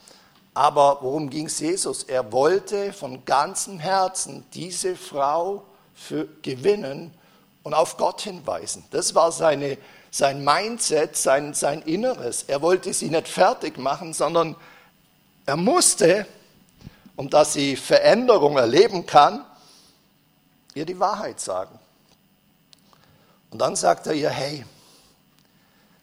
Aber 0.54 0.98
worum 1.02 1.30
ging 1.30 1.46
es 1.46 1.60
Jesus? 1.60 2.04
Er 2.04 2.32
wollte 2.32 2.92
von 2.92 3.24
ganzem 3.24 3.80
Herzen 3.80 4.46
diese 4.54 4.96
Frau 4.96 5.64
für 5.94 6.28
gewinnen 6.42 7.14
und 7.64 7.74
auf 7.74 7.98
Gott 7.98 8.22
hinweisen. 8.22 8.84
Das 8.92 9.16
war 9.16 9.32
seine, 9.32 9.78
sein 10.10 10.44
Mindset, 10.44 11.16
sein, 11.16 11.54
sein 11.54 11.82
Inneres. 11.84 12.44
Er 12.44 12.62
wollte 12.62 12.94
sie 12.94 13.10
nicht 13.10 13.28
fertig 13.28 13.78
machen, 13.78 14.14
sondern 14.14 14.56
er 15.46 15.56
musste, 15.56 16.26
um 17.16 17.30
dass 17.30 17.54
sie 17.54 17.76
Veränderung 17.76 18.58
erleben 18.58 19.06
kann, 19.06 19.46
ihr 20.74 20.86
die 20.86 21.00
Wahrheit 21.00 21.40
sagen. 21.40 21.78
Und 23.50 23.60
dann 23.60 23.76
sagt 23.76 24.08
er 24.08 24.14
ihr, 24.14 24.30
hey, 24.30 24.66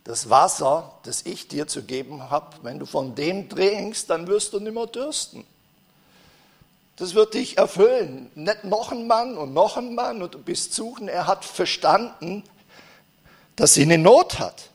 das 0.04 0.30
Wasser, 0.30 0.92
das 1.02 1.26
ich 1.26 1.48
dir 1.48 1.66
zu 1.66 1.82
geben 1.82 2.30
habe, 2.30 2.56
wenn 2.62 2.78
du 2.78 2.86
von 2.86 3.14
dem 3.14 3.48
trinkst, 3.48 4.08
dann 4.08 4.26
wirst 4.26 4.52
du 4.52 4.60
nicht 4.60 4.74
mehr 4.74 4.86
dürsten. 4.86 5.44
Das 6.96 7.14
wird 7.14 7.34
dich 7.34 7.58
erfüllen. 7.58 8.30
Nicht 8.34 8.64
noch 8.64 8.90
ein 8.90 9.06
Mann 9.06 9.36
und 9.36 9.52
noch 9.52 9.76
ein 9.76 9.94
Mann 9.94 10.20
und 10.22 10.34
du 10.34 10.38
bist 10.38 10.74
suchen. 10.74 11.08
Er 11.08 11.26
hat 11.26 11.44
verstanden, 11.44 12.42
dass 13.54 13.74
sie 13.74 13.82
eine 13.82 13.98
Not 13.98 14.38
hat 14.38 14.70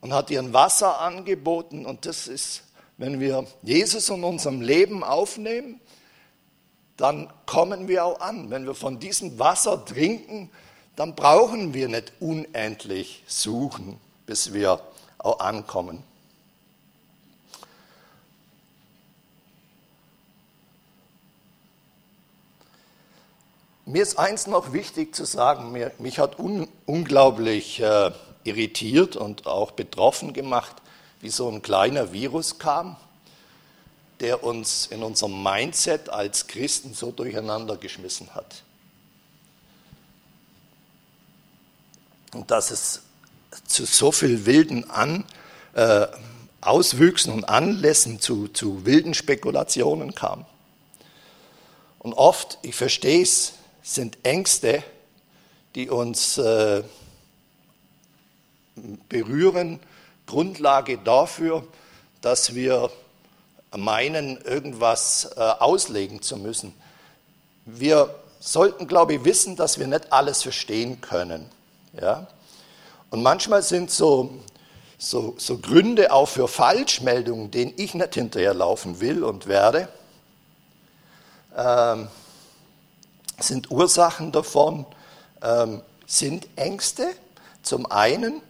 und 0.00 0.14
hat 0.14 0.30
ihr 0.30 0.40
ein 0.40 0.52
Wasser 0.52 1.00
angeboten. 1.00 1.84
Und 1.84 2.06
das 2.06 2.28
ist, 2.28 2.62
wenn 2.96 3.20
wir 3.20 3.46
Jesus 3.62 4.08
in 4.08 4.24
unserem 4.24 4.60
Leben 4.60 5.04
aufnehmen, 5.04 5.80
dann 6.96 7.32
kommen 7.46 7.88
wir 7.88 8.04
auch 8.04 8.20
an. 8.20 8.50
Wenn 8.50 8.66
wir 8.66 8.74
von 8.74 8.98
diesem 8.98 9.38
Wasser 9.38 9.84
trinken, 9.84 10.50
dann 10.96 11.14
brauchen 11.14 11.74
wir 11.74 11.88
nicht 11.88 12.12
unendlich 12.20 13.22
suchen, 13.26 13.98
bis 14.26 14.52
wir 14.52 14.80
auch 15.18 15.40
ankommen. 15.40 16.02
Mir 23.84 24.02
ist 24.02 24.18
eins 24.18 24.46
noch 24.46 24.72
wichtig 24.72 25.14
zu 25.14 25.24
sagen, 25.24 25.76
mich 25.98 26.18
hat 26.18 26.38
un, 26.38 26.68
unglaublich 26.86 27.80
äh, 27.80 28.12
irritiert 28.44 29.16
und 29.16 29.46
auch 29.46 29.72
betroffen 29.72 30.32
gemacht, 30.32 30.76
wie 31.20 31.30
so 31.30 31.48
ein 31.48 31.62
kleiner 31.62 32.12
Virus 32.12 32.58
kam, 32.58 32.96
der 34.22 34.44
uns 34.44 34.86
in 34.86 35.02
unserem 35.02 35.42
Mindset 35.42 36.08
als 36.08 36.46
Christen 36.46 36.94
so 36.94 37.10
durcheinander 37.10 37.76
geschmissen 37.76 38.32
hat. 38.36 38.62
Und 42.32 42.50
dass 42.52 42.70
es 42.70 43.02
zu 43.66 43.84
so 43.84 44.12
viel 44.12 44.46
wilden 44.46 44.88
An, 44.88 45.24
äh, 45.74 46.06
Auswüchsen 46.60 47.32
und 47.32 47.48
Anlässen 47.48 48.20
zu, 48.20 48.46
zu 48.46 48.86
wilden 48.86 49.12
Spekulationen 49.12 50.14
kam. 50.14 50.46
Und 51.98 52.14
oft, 52.14 52.58
ich 52.62 52.76
verstehe 52.76 53.22
es, 53.22 53.54
sind 53.82 54.18
Ängste, 54.22 54.84
die 55.74 55.90
uns 55.90 56.38
äh, 56.38 56.84
berühren, 59.08 59.80
Grundlage 60.26 60.98
dafür, 60.98 61.66
dass 62.20 62.54
wir 62.54 62.92
meinen, 63.76 64.38
irgendwas 64.42 65.30
äh, 65.36 65.40
auslegen 65.40 66.22
zu 66.22 66.36
müssen. 66.36 66.74
Wir 67.64 68.14
sollten, 68.40 68.86
glaube 68.86 69.14
ich, 69.14 69.24
wissen, 69.24 69.56
dass 69.56 69.78
wir 69.78 69.86
nicht 69.86 70.12
alles 70.12 70.42
verstehen 70.42 71.00
können. 71.00 71.48
Ja? 71.98 72.26
Und 73.10 73.22
manchmal 73.22 73.62
sind 73.62 73.90
so, 73.90 74.30
so, 74.98 75.34
so 75.38 75.58
Gründe 75.58 76.12
auch 76.12 76.28
für 76.28 76.48
Falschmeldungen, 76.48 77.50
denen 77.50 77.72
ich 77.76 77.94
nicht 77.94 78.14
hinterherlaufen 78.14 79.00
will 79.00 79.24
und 79.24 79.46
werde, 79.46 79.88
ähm, 81.56 82.08
sind 83.38 83.70
Ursachen 83.70 84.32
davon, 84.32 84.86
ähm, 85.42 85.82
sind 86.06 86.48
Ängste 86.56 87.08
zum 87.62 87.86
einen 87.90 88.42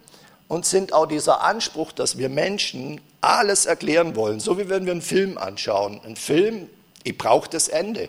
und 0.53 0.67
sind 0.67 0.93
auch 0.93 1.07
dieser 1.07 1.41
Anspruch, 1.41 1.91
dass 1.91 2.19
wir 2.19 2.29
Menschen 2.29 3.01
alles 3.21 3.65
erklären 3.65 4.15
wollen, 4.15 4.39
so 4.39 4.59
wie 4.59 4.69
wenn 4.69 4.85
wir 4.85 4.91
einen 4.91 5.01
Film 5.01 5.39
anschauen. 5.39 5.99
Ein 6.05 6.15
Film, 6.15 6.69
ich 7.03 7.17
brauche 7.17 7.49
das 7.49 7.69
Ende. 7.69 8.07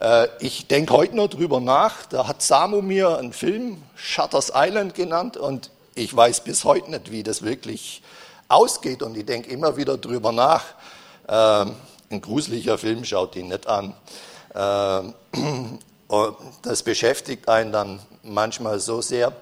Äh, 0.00 0.28
ich 0.38 0.68
denke 0.68 0.92
heute 0.92 1.16
noch 1.16 1.26
drüber 1.26 1.58
nach, 1.58 2.06
da 2.06 2.28
hat 2.28 2.40
Samu 2.40 2.82
mir 2.82 3.18
einen 3.18 3.32
Film, 3.32 3.82
Shutters 3.96 4.52
Island, 4.54 4.94
genannt 4.94 5.36
und 5.36 5.72
ich 5.96 6.14
weiß 6.14 6.44
bis 6.44 6.62
heute 6.64 6.88
nicht, 6.92 7.10
wie 7.10 7.24
das 7.24 7.42
wirklich 7.42 8.00
ausgeht 8.46 9.02
und 9.02 9.16
ich 9.16 9.26
denke 9.26 9.50
immer 9.50 9.76
wieder 9.76 9.98
drüber 9.98 10.30
nach. 10.30 10.62
Ähm, 11.28 11.74
ein 12.10 12.20
gruseliger 12.20 12.78
Film 12.78 13.04
schaut 13.04 13.34
ihn 13.34 13.48
nicht 13.48 13.66
an. 13.66 13.92
Ähm, 14.54 15.80
das 16.62 16.84
beschäftigt 16.84 17.48
einen 17.48 17.72
dann 17.72 17.98
manchmal 18.22 18.78
so 18.78 19.02
sehr. 19.02 19.32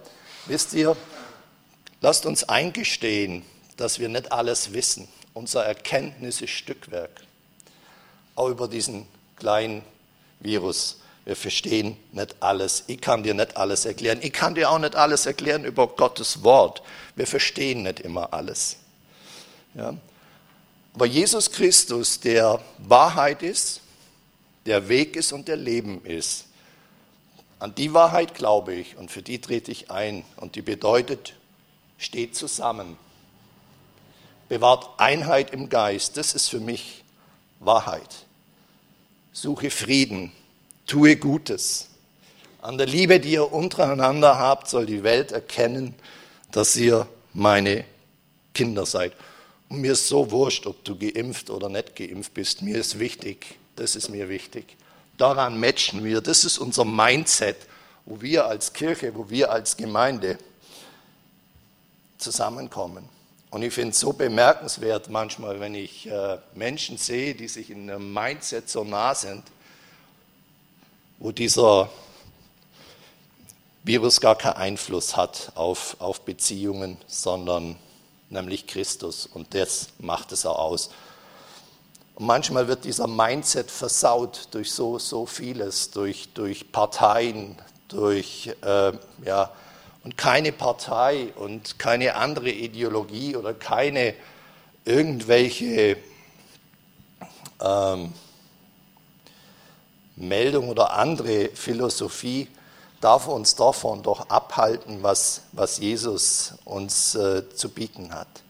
Wisst 0.46 0.72
ihr, 0.72 0.96
lasst 2.04 2.26
uns 2.26 2.44
eingestehen, 2.44 3.42
dass 3.78 3.98
wir 3.98 4.10
nicht 4.10 4.30
alles 4.30 4.74
wissen. 4.74 5.08
Unser 5.32 5.64
Erkenntnis 5.64 6.42
ist 6.42 6.50
Stückwerk. 6.50 7.22
Auch 8.34 8.50
über 8.50 8.68
diesen 8.68 9.06
kleinen 9.36 9.80
Virus. 10.38 11.00
Wir 11.24 11.34
verstehen 11.34 11.96
nicht 12.12 12.36
alles. 12.40 12.84
Ich 12.88 13.00
kann 13.00 13.22
dir 13.22 13.32
nicht 13.32 13.56
alles 13.56 13.86
erklären. 13.86 14.18
Ich 14.20 14.34
kann 14.34 14.54
dir 14.54 14.70
auch 14.70 14.78
nicht 14.78 14.94
alles 14.94 15.24
erklären 15.24 15.64
über 15.64 15.86
Gottes 15.86 16.42
Wort. 16.42 16.82
Wir 17.16 17.26
verstehen 17.26 17.84
nicht 17.84 18.00
immer 18.00 18.34
alles. 18.34 18.76
Ja? 19.72 19.94
Aber 20.92 21.06
Jesus 21.06 21.52
Christus, 21.52 22.20
der 22.20 22.60
Wahrheit 22.76 23.42
ist, 23.42 23.80
der 24.66 24.90
Weg 24.90 25.16
ist 25.16 25.32
und 25.32 25.48
der 25.48 25.56
Leben 25.56 26.04
ist, 26.04 26.44
an 27.60 27.74
die 27.74 27.94
Wahrheit 27.94 28.34
glaube 28.34 28.74
ich 28.74 28.98
und 28.98 29.10
für 29.10 29.22
die 29.22 29.40
trete 29.40 29.72
ich 29.72 29.90
ein. 29.90 30.22
Und 30.36 30.54
die 30.54 30.60
bedeutet, 30.60 31.32
steht 31.98 32.36
zusammen. 32.36 32.96
Bewahrt 34.48 34.88
Einheit 34.98 35.50
im 35.50 35.68
Geist. 35.68 36.16
Das 36.16 36.34
ist 36.34 36.48
für 36.48 36.60
mich 36.60 37.02
Wahrheit. 37.60 38.26
Suche 39.32 39.70
Frieden. 39.70 40.32
Tue 40.86 41.16
Gutes. 41.16 41.88
An 42.60 42.78
der 42.78 42.86
Liebe, 42.86 43.20
die 43.20 43.32
ihr 43.32 43.52
untereinander 43.52 44.38
habt, 44.38 44.68
soll 44.68 44.86
die 44.86 45.02
Welt 45.02 45.32
erkennen, 45.32 45.94
dass 46.50 46.76
ihr 46.76 47.06
meine 47.32 47.84
Kinder 48.54 48.86
seid. 48.86 49.12
Und 49.68 49.80
mir 49.80 49.92
ist 49.92 50.08
so 50.08 50.30
wurscht, 50.30 50.66
ob 50.66 50.84
du 50.84 50.96
geimpft 50.96 51.50
oder 51.50 51.68
nicht 51.68 51.96
geimpft 51.96 52.34
bist. 52.34 52.62
Mir 52.62 52.78
ist 52.78 52.98
wichtig, 52.98 53.58
das 53.76 53.96
ist 53.96 54.08
mir 54.08 54.28
wichtig. 54.28 54.76
Daran 55.18 55.58
matchen 55.58 56.04
wir. 56.04 56.20
Das 56.20 56.44
ist 56.44 56.58
unser 56.58 56.84
Mindset, 56.84 57.56
wo 58.04 58.20
wir 58.20 58.46
als 58.46 58.72
Kirche, 58.72 59.14
wo 59.14 59.30
wir 59.30 59.50
als 59.50 59.76
Gemeinde 59.76 60.38
zusammenkommen. 62.18 63.08
Und 63.50 63.62
ich 63.62 63.72
finde 63.72 63.90
es 63.90 64.00
so 64.00 64.12
bemerkenswert 64.12 65.10
manchmal, 65.10 65.60
wenn 65.60 65.74
ich 65.74 66.08
äh, 66.08 66.38
Menschen 66.54 66.96
sehe, 66.96 67.34
die 67.34 67.46
sich 67.46 67.70
in 67.70 67.88
einem 67.88 68.12
Mindset 68.12 68.68
so 68.68 68.82
nah 68.82 69.14
sind, 69.14 69.44
wo 71.18 71.30
dieser 71.30 71.88
Virus 73.84 74.20
gar 74.20 74.36
keinen 74.36 74.56
Einfluss 74.56 75.16
hat 75.16 75.52
auf, 75.54 75.96
auf 76.00 76.22
Beziehungen, 76.22 76.96
sondern 77.06 77.76
nämlich 78.28 78.66
Christus. 78.66 79.26
Und 79.26 79.54
das 79.54 79.88
macht 79.98 80.32
es 80.32 80.46
auch 80.46 80.58
aus. 80.58 80.90
Und 82.14 82.26
manchmal 82.26 82.66
wird 82.66 82.84
dieser 82.84 83.06
Mindset 83.06 83.70
versaut 83.70 84.48
durch 84.52 84.72
so, 84.72 84.98
so 84.98 85.26
vieles, 85.26 85.90
durch, 85.90 86.30
durch 86.32 86.72
Parteien, 86.72 87.56
durch, 87.88 88.50
äh, 88.62 88.92
ja, 89.24 89.52
und 90.04 90.16
keine 90.16 90.52
Partei 90.52 91.32
und 91.34 91.78
keine 91.78 92.14
andere 92.14 92.50
Ideologie 92.50 93.36
oder 93.36 93.54
keine 93.54 94.14
irgendwelche 94.84 95.96
ähm, 97.60 98.12
Meldung 100.16 100.68
oder 100.68 100.92
andere 100.92 101.48
Philosophie 101.48 102.48
darf 103.00 103.26
uns 103.28 103.54
davon 103.54 104.02
doch 104.02 104.28
abhalten, 104.28 105.02
was, 105.02 105.42
was 105.52 105.78
Jesus 105.78 106.54
uns 106.64 107.14
äh, 107.14 107.48
zu 107.54 107.68
bieten 107.68 108.14
hat. 108.14 108.43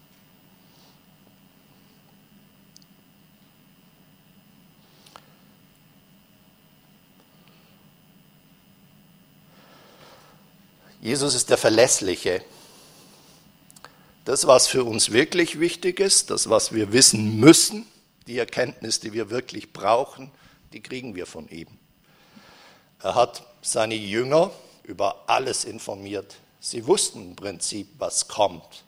Jesus 11.04 11.34
ist 11.34 11.50
der 11.50 11.58
Verlässliche. 11.58 12.42
Das, 14.24 14.46
was 14.46 14.68
für 14.68 14.84
uns 14.84 15.12
wirklich 15.12 15.60
wichtig 15.60 16.00
ist, 16.00 16.30
das, 16.30 16.48
was 16.48 16.72
wir 16.72 16.94
wissen 16.94 17.38
müssen, 17.38 17.86
die 18.26 18.38
Erkenntnis, 18.38 19.00
die 19.00 19.12
wir 19.12 19.28
wirklich 19.28 19.74
brauchen, 19.74 20.30
die 20.72 20.80
kriegen 20.80 21.14
wir 21.14 21.26
von 21.26 21.46
ihm. 21.48 21.68
Er 23.02 23.16
hat 23.16 23.42
seine 23.60 23.96
Jünger 23.96 24.50
über 24.82 25.24
alles 25.26 25.66
informiert. 25.66 26.36
Sie 26.58 26.86
wussten 26.86 27.22
im 27.22 27.36
Prinzip, 27.36 27.86
was 27.98 28.26
kommt. 28.26 28.84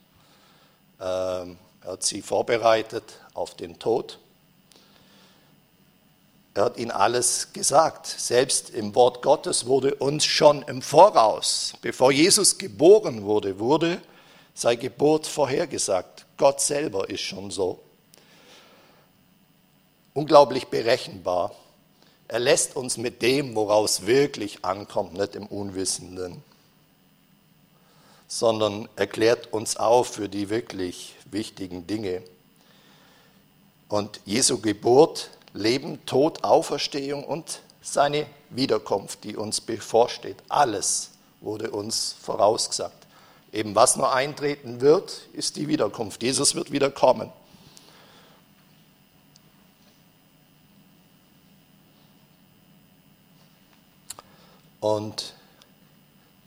Ähm, 0.99 1.59
er 1.81 1.91
hat 1.91 2.03
sie 2.03 2.23
vorbereitet 2.23 3.21
auf 3.35 3.53
den 3.53 3.77
Tod. 3.77 4.17
Er 6.57 6.65
hat 6.65 6.77
ihnen 6.77 6.89
alles 6.89 7.53
gesagt. 7.53 8.07
Selbst 8.07 8.71
im 8.71 8.95
Wort 8.95 9.21
Gottes 9.21 9.67
wurde 9.67 9.93
uns 9.93 10.25
schon 10.25 10.63
im 10.63 10.81
Voraus, 10.81 11.73
bevor 11.83 12.11
Jesus 12.11 12.57
geboren 12.57 13.25
wurde, 13.25 13.59
wurde 13.59 14.01
sei 14.55 14.75
Geburt 14.75 15.27
vorhergesagt. 15.27 16.25
Gott 16.35 16.59
selber 16.59 17.11
ist 17.11 17.21
schon 17.21 17.51
so. 17.51 17.83
Unglaublich 20.15 20.65
berechenbar. 20.65 21.53
Er 22.27 22.39
lässt 22.39 22.75
uns 22.75 22.97
mit 22.97 23.21
dem, 23.21 23.53
woraus 23.55 24.07
wirklich 24.07 24.65
ankommt, 24.65 25.13
nicht 25.13 25.35
im 25.35 25.45
Unwissenden, 25.45 26.41
sondern 28.27 28.89
erklärt 28.95 29.53
uns 29.53 29.77
auf 29.77 30.07
für 30.07 30.27
die 30.27 30.49
wirklich 30.49 31.13
wichtigen 31.29 31.85
Dinge. 31.85 32.23
Und 33.89 34.21
Jesu 34.25 34.59
Geburt, 34.59 35.29
Leben, 35.57 36.05
Tod, 36.05 36.43
Auferstehung 36.43 37.23
und 37.23 37.61
seine 37.81 38.25
Wiederkunft, 38.49 39.23
die 39.23 39.35
uns 39.35 39.61
bevorsteht, 39.61 40.37
alles 40.49 41.11
wurde 41.41 41.71
uns 41.71 42.15
vorausgesagt. 42.21 43.07
Eben 43.51 43.75
was 43.75 43.95
nur 43.95 44.13
eintreten 44.13 44.81
wird, 44.81 45.21
ist 45.33 45.55
die 45.55 45.67
Wiederkunft. 45.67 46.21
Jesus 46.21 46.53
wird 46.55 46.71
wiederkommen. 46.71 47.31
Und 54.79 55.33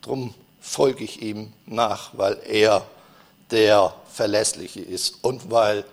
darum 0.03 0.35
folge 0.61 1.05
ich 1.05 1.20
ihm 1.20 1.53
nach, 1.66 2.11
weil 2.16 2.40
er 2.46 2.87
der 3.51 3.94
Verlässliche 4.12 4.81
ist 4.81 5.25
und 5.25 5.51
weil 5.51 5.85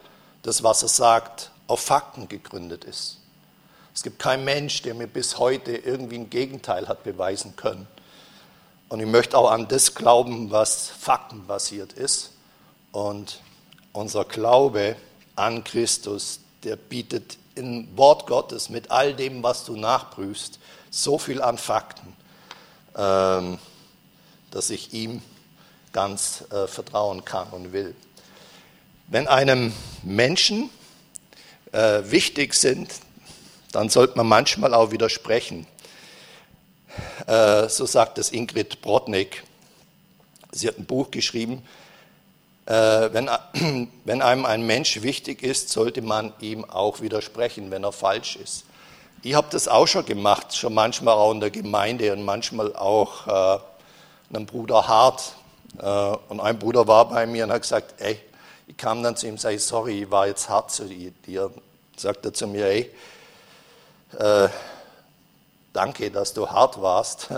das, 0.43 0.61
was 0.61 0.83
er 0.83 0.89
sagt, 0.89 1.51
auf 1.67 1.81
Fakten 1.81 2.27
gegründet 2.27 2.83
ist. 2.85 3.17
Es 3.93 4.03
gibt 4.03 4.19
keinen 4.19 4.45
Mensch, 4.45 4.81
der 4.83 4.93
mir 4.93 5.07
bis 5.07 5.39
heute 5.39 5.75
irgendwie 5.75 6.19
ein 6.19 6.29
Gegenteil 6.29 6.87
hat 6.87 7.03
beweisen 7.03 7.55
können. 7.55 7.87
Und 8.89 8.99
ich 8.99 9.07
möchte 9.07 9.37
auch 9.37 9.51
an 9.51 9.67
das 9.67 9.95
glauben, 9.95 10.51
was 10.51 10.87
faktenbasiert 10.87 11.93
ist. 11.93 12.31
Und 12.91 13.41
unser 13.91 14.23
Glaube 14.23 14.95
an 15.35 15.63
Christus, 15.63 16.39
der 16.63 16.75
bietet 16.75 17.37
im 17.55 17.97
Wort 17.97 18.27
Gottes, 18.27 18.69
mit 18.69 18.91
all 18.91 19.13
dem, 19.13 19.43
was 19.43 19.65
du 19.65 19.75
nachprüfst, 19.75 20.59
so 20.89 21.17
viel 21.17 21.41
an 21.41 21.57
Fakten, 21.57 22.15
ähm, 22.95 23.57
dass 24.51 24.69
ich 24.69 24.93
ihm 24.93 25.21
ganz 25.91 26.43
äh, 26.51 26.67
vertrauen 26.67 27.25
kann 27.25 27.49
und 27.49 27.73
will. 27.73 27.95
Wenn 29.07 29.27
einem 29.27 29.73
Menschen 30.03 30.69
äh, 31.71 32.01
wichtig 32.05 32.53
sind, 32.53 32.89
dann 33.71 33.89
sollte 33.89 34.17
man 34.17 34.27
manchmal 34.27 34.73
auch 34.73 34.91
widersprechen. 34.91 35.67
Äh, 37.27 37.69
so 37.69 37.85
sagt 37.85 38.17
es 38.17 38.31
Ingrid 38.31 38.81
Brodnik. 38.81 39.43
Sie 40.51 40.67
hat 40.67 40.77
ein 40.77 40.85
Buch 40.85 41.11
geschrieben, 41.11 41.63
äh, 42.65 43.13
wenn, 43.13 43.29
wenn 44.05 44.21
einem 44.21 44.45
ein 44.45 44.65
Mensch 44.65 45.01
wichtig 45.01 45.41
ist, 45.41 45.69
sollte 45.69 46.01
man 46.01 46.33
ihm 46.39 46.65
auch 46.65 47.01
widersprechen, 47.01 47.71
wenn 47.71 47.83
er 47.83 47.91
falsch 47.91 48.35
ist. 48.35 48.65
Ich 49.23 49.33
habe 49.33 49.47
das 49.51 49.67
auch 49.67 49.87
schon 49.87 50.05
gemacht, 50.05 50.55
schon 50.55 50.73
manchmal 50.73 51.15
auch 51.15 51.31
in 51.31 51.39
der 51.39 51.49
Gemeinde 51.49 52.13
und 52.13 52.23
manchmal 52.23 52.75
auch 52.75 53.27
äh, 53.27 54.35
einem 54.35 54.45
Bruder 54.45 54.87
Hart. 54.87 55.33
Äh, 55.79 55.85
und 56.29 56.39
ein 56.39 56.59
Bruder 56.59 56.87
war 56.87 57.09
bei 57.09 57.25
mir 57.25 57.45
und 57.45 57.51
hat 57.51 57.61
gesagt, 57.61 57.95
ey, 57.99 58.19
ich 58.67 58.75
kam 58.75 59.01
dann 59.01 59.15
zu 59.15 59.27
ihm 59.27 59.33
und 59.33 59.41
sage, 59.41 59.59
sorry, 59.59 60.03
ich 60.03 60.11
war 60.11 60.27
jetzt 60.27 60.49
hart 60.49 60.71
zu 60.71 60.85
dir. 60.85 61.51
Sagt 61.95 62.25
er 62.25 62.33
zu 62.33 62.47
mir, 62.47 62.67
ey, 62.67 62.91
äh, 64.19 64.49
danke, 65.73 66.11
dass 66.11 66.33
du 66.33 66.49
hart 66.49 66.79
warst, 66.81 67.29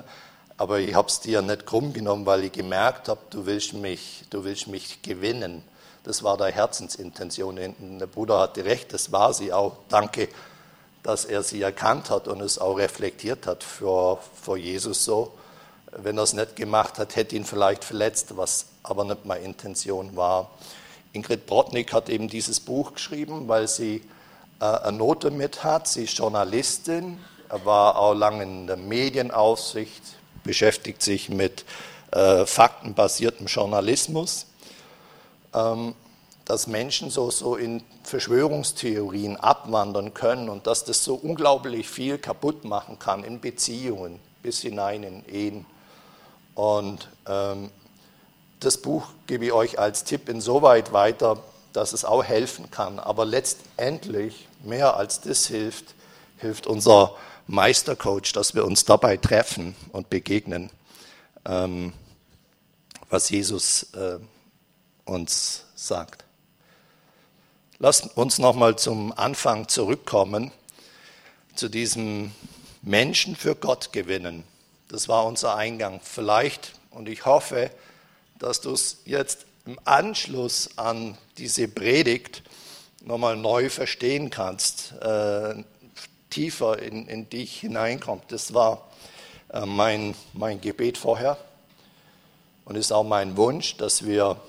aber 0.57 0.79
ich 0.79 0.93
habe 0.93 1.07
es 1.07 1.21
dir 1.21 1.41
nicht 1.41 1.65
krumm 1.65 1.93
genommen, 1.93 2.25
weil 2.25 2.43
ich 2.43 2.51
gemerkt 2.51 3.07
habe, 3.07 3.21
du 3.29 3.45
willst 3.45 3.73
mich, 3.73 4.25
du 4.29 4.43
willst 4.43 4.67
mich 4.67 5.01
gewinnen. 5.01 5.63
Das 6.03 6.23
war 6.23 6.35
der 6.35 6.51
Herzensintention. 6.51 7.57
Der 7.99 8.07
Bruder 8.07 8.39
hatte 8.39 8.65
recht, 8.65 8.91
das 8.91 9.11
war 9.11 9.33
sie 9.33 9.53
auch. 9.53 9.77
Danke, 9.87 10.29
dass 11.03 11.25
er 11.25 11.43
sie 11.43 11.61
erkannt 11.61 12.09
hat 12.09 12.27
und 12.27 12.41
es 12.41 12.57
auch 12.57 12.75
reflektiert 12.75 13.45
hat 13.47 13.63
vor, 13.63 14.19
vor 14.41 14.57
Jesus 14.57 15.05
so. 15.05 15.33
Wenn 15.91 16.17
er 16.17 16.23
es 16.23 16.33
nicht 16.33 16.55
gemacht 16.55 16.97
hat, 16.97 17.15
hätte 17.15 17.35
ihn 17.35 17.45
vielleicht 17.45 17.83
verletzt, 17.83 18.35
was 18.35 18.65
aber 18.83 19.05
nicht 19.05 19.25
meine 19.25 19.45
Intention 19.45 20.15
war. 20.15 20.49
Ingrid 21.13 21.47
Brodnik 21.47 21.93
hat 21.93 22.09
eben 22.09 22.27
dieses 22.27 22.59
Buch 22.59 22.93
geschrieben, 22.93 23.47
weil 23.47 23.67
sie 23.67 24.03
äh, 24.59 24.65
eine 24.65 24.97
Note 24.97 25.31
mit 25.31 25.63
hat. 25.63 25.87
Sie 25.87 26.03
ist 26.03 26.17
Journalistin, 26.17 27.19
war 27.63 27.97
auch 27.97 28.13
lange 28.13 28.43
in 28.43 28.67
der 28.67 28.77
Medienaufsicht, 28.77 30.03
beschäftigt 30.43 31.01
sich 31.01 31.29
mit 31.29 31.65
äh, 32.11 32.45
faktenbasiertem 32.45 33.47
Journalismus, 33.47 34.47
ähm, 35.53 35.95
dass 36.45 36.67
Menschen 36.67 37.09
so, 37.09 37.29
so 37.31 37.55
in 37.55 37.83
Verschwörungstheorien 38.03 39.37
abwandern 39.37 40.13
können 40.13 40.49
und 40.49 40.67
dass 40.67 40.83
das 40.83 41.03
so 41.03 41.15
unglaublich 41.15 41.87
viel 41.87 42.17
kaputt 42.17 42.65
machen 42.65 42.97
kann 42.99 43.23
in 43.23 43.39
Beziehungen 43.39 44.19
bis 44.41 44.61
hinein 44.61 45.03
in 45.03 45.25
Ehen. 45.27 45.65
Und 46.55 47.09
ähm, 47.27 47.69
das 48.59 48.77
Buch 48.77 49.07
gebe 49.27 49.45
ich 49.45 49.51
euch 49.51 49.79
als 49.79 50.03
Tipp 50.03 50.27
insoweit 50.29 50.91
weiter, 50.91 51.41
dass 51.73 51.93
es 51.93 52.03
auch 52.03 52.23
helfen 52.23 52.71
kann. 52.71 52.99
Aber 52.99 53.25
letztendlich, 53.25 54.47
mehr 54.63 54.97
als 54.97 55.21
das 55.21 55.47
hilft, 55.47 55.95
hilft 56.37 56.67
unser 56.67 57.15
Meistercoach, 57.47 58.33
dass 58.33 58.53
wir 58.53 58.65
uns 58.65 58.85
dabei 58.85 59.17
treffen 59.17 59.75
und 59.91 60.09
begegnen, 60.09 60.69
ähm, 61.45 61.93
was 63.09 63.29
Jesus 63.29 63.93
äh, 63.93 64.19
uns 65.05 65.65
sagt. 65.75 66.25
Lasst 67.79 68.17
uns 68.17 68.39
nochmal 68.39 68.77
zum 68.77 69.13
Anfang 69.17 69.67
zurückkommen, 69.69 70.51
zu 71.55 71.69
diesem 71.69 72.33
Menschen 72.81 73.35
für 73.35 73.55
Gott 73.55 73.93
gewinnen. 73.93 74.43
Das 74.89 75.07
war 75.07 75.25
unser 75.25 75.55
Eingang. 75.55 76.01
Vielleicht, 76.03 76.73
und 76.91 77.07
ich 77.07 77.25
hoffe, 77.25 77.71
dass 78.39 78.61
du 78.61 78.73
es 78.73 79.01
jetzt 79.05 79.45
im 79.65 79.77
Anschluss 79.83 80.71
an 80.77 81.17
diese 81.37 81.67
Predigt 81.67 82.41
nochmal 83.05 83.37
neu 83.37 83.69
verstehen 83.69 84.29
kannst, 84.29 84.93
äh, 85.01 85.63
tiefer 86.29 86.81
in, 86.81 87.07
in 87.07 87.29
dich 87.29 87.59
hineinkommt. 87.59 88.23
Das 88.29 88.53
war 88.53 88.89
äh, 89.49 89.65
mein, 89.65 90.15
mein 90.33 90.61
Gebet 90.61 90.97
vorher 90.97 91.37
und 92.65 92.75
ist 92.75 92.91
auch 92.91 93.03
mein 93.03 93.37
Wunsch, 93.37 93.77
dass 93.77 94.05
wir 94.05 94.39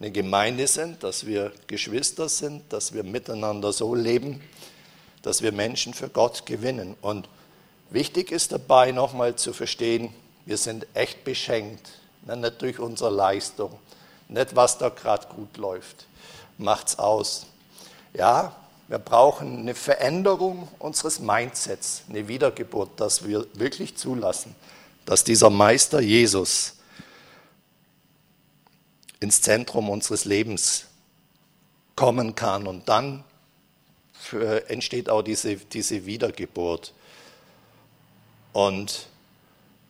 eine 0.00 0.10
Gemeinde 0.10 0.66
sind, 0.66 1.02
dass 1.04 1.26
wir 1.26 1.52
Geschwister 1.68 2.28
sind, 2.28 2.72
dass 2.72 2.92
wir 2.92 3.04
miteinander 3.04 3.72
so 3.72 3.94
leben, 3.94 4.40
dass 5.22 5.42
wir 5.42 5.52
Menschen 5.52 5.94
für 5.94 6.08
Gott 6.08 6.44
gewinnen. 6.46 6.96
Und 7.00 7.28
wichtig 7.90 8.32
ist 8.32 8.50
dabei 8.50 8.90
nochmal 8.90 9.36
zu 9.36 9.52
verstehen, 9.52 10.12
wir 10.44 10.56
sind 10.56 10.88
echt 10.94 11.22
beschenkt, 11.22 12.01
nicht 12.26 12.62
durch 12.62 12.78
unsere 12.78 13.10
Leistung, 13.10 13.78
nicht 14.28 14.54
was 14.56 14.78
da 14.78 14.88
gerade 14.88 15.26
gut 15.28 15.56
läuft, 15.56 16.06
macht's 16.58 16.98
aus. 16.98 17.46
Ja, 18.14 18.54
wir 18.88 18.98
brauchen 18.98 19.60
eine 19.60 19.74
Veränderung 19.74 20.68
unseres 20.78 21.18
Mindsets, 21.18 22.02
eine 22.08 22.28
Wiedergeburt, 22.28 23.00
dass 23.00 23.26
wir 23.26 23.46
wirklich 23.54 23.96
zulassen, 23.96 24.54
dass 25.06 25.24
dieser 25.24 25.50
Meister 25.50 26.00
Jesus 26.00 26.74
ins 29.20 29.40
Zentrum 29.40 29.88
unseres 29.88 30.24
Lebens 30.24 30.86
kommen 31.96 32.34
kann. 32.34 32.66
Und 32.66 32.88
dann 32.88 33.24
entsteht 34.68 35.08
auch 35.08 35.22
diese, 35.22 35.56
diese 35.56 36.04
Wiedergeburt. 36.04 36.92
Und 38.52 39.06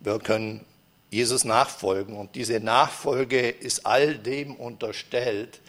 wir 0.00 0.18
können 0.18 0.64
Jesus 1.12 1.44
nachfolgen. 1.44 2.16
Und 2.16 2.34
diese 2.34 2.58
Nachfolge 2.58 3.50
ist 3.50 3.84
all 3.84 4.16
dem 4.16 4.56
unterstellt, 4.56 5.60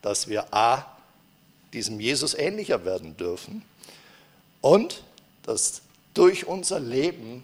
dass 0.00 0.28
wir 0.28 0.54
A, 0.54 0.86
diesem 1.72 1.98
Jesus 1.98 2.34
ähnlicher 2.34 2.84
werden 2.84 3.16
dürfen 3.16 3.62
und 4.60 5.02
dass 5.42 5.82
durch 6.14 6.46
unser 6.46 6.78
Leben 6.78 7.42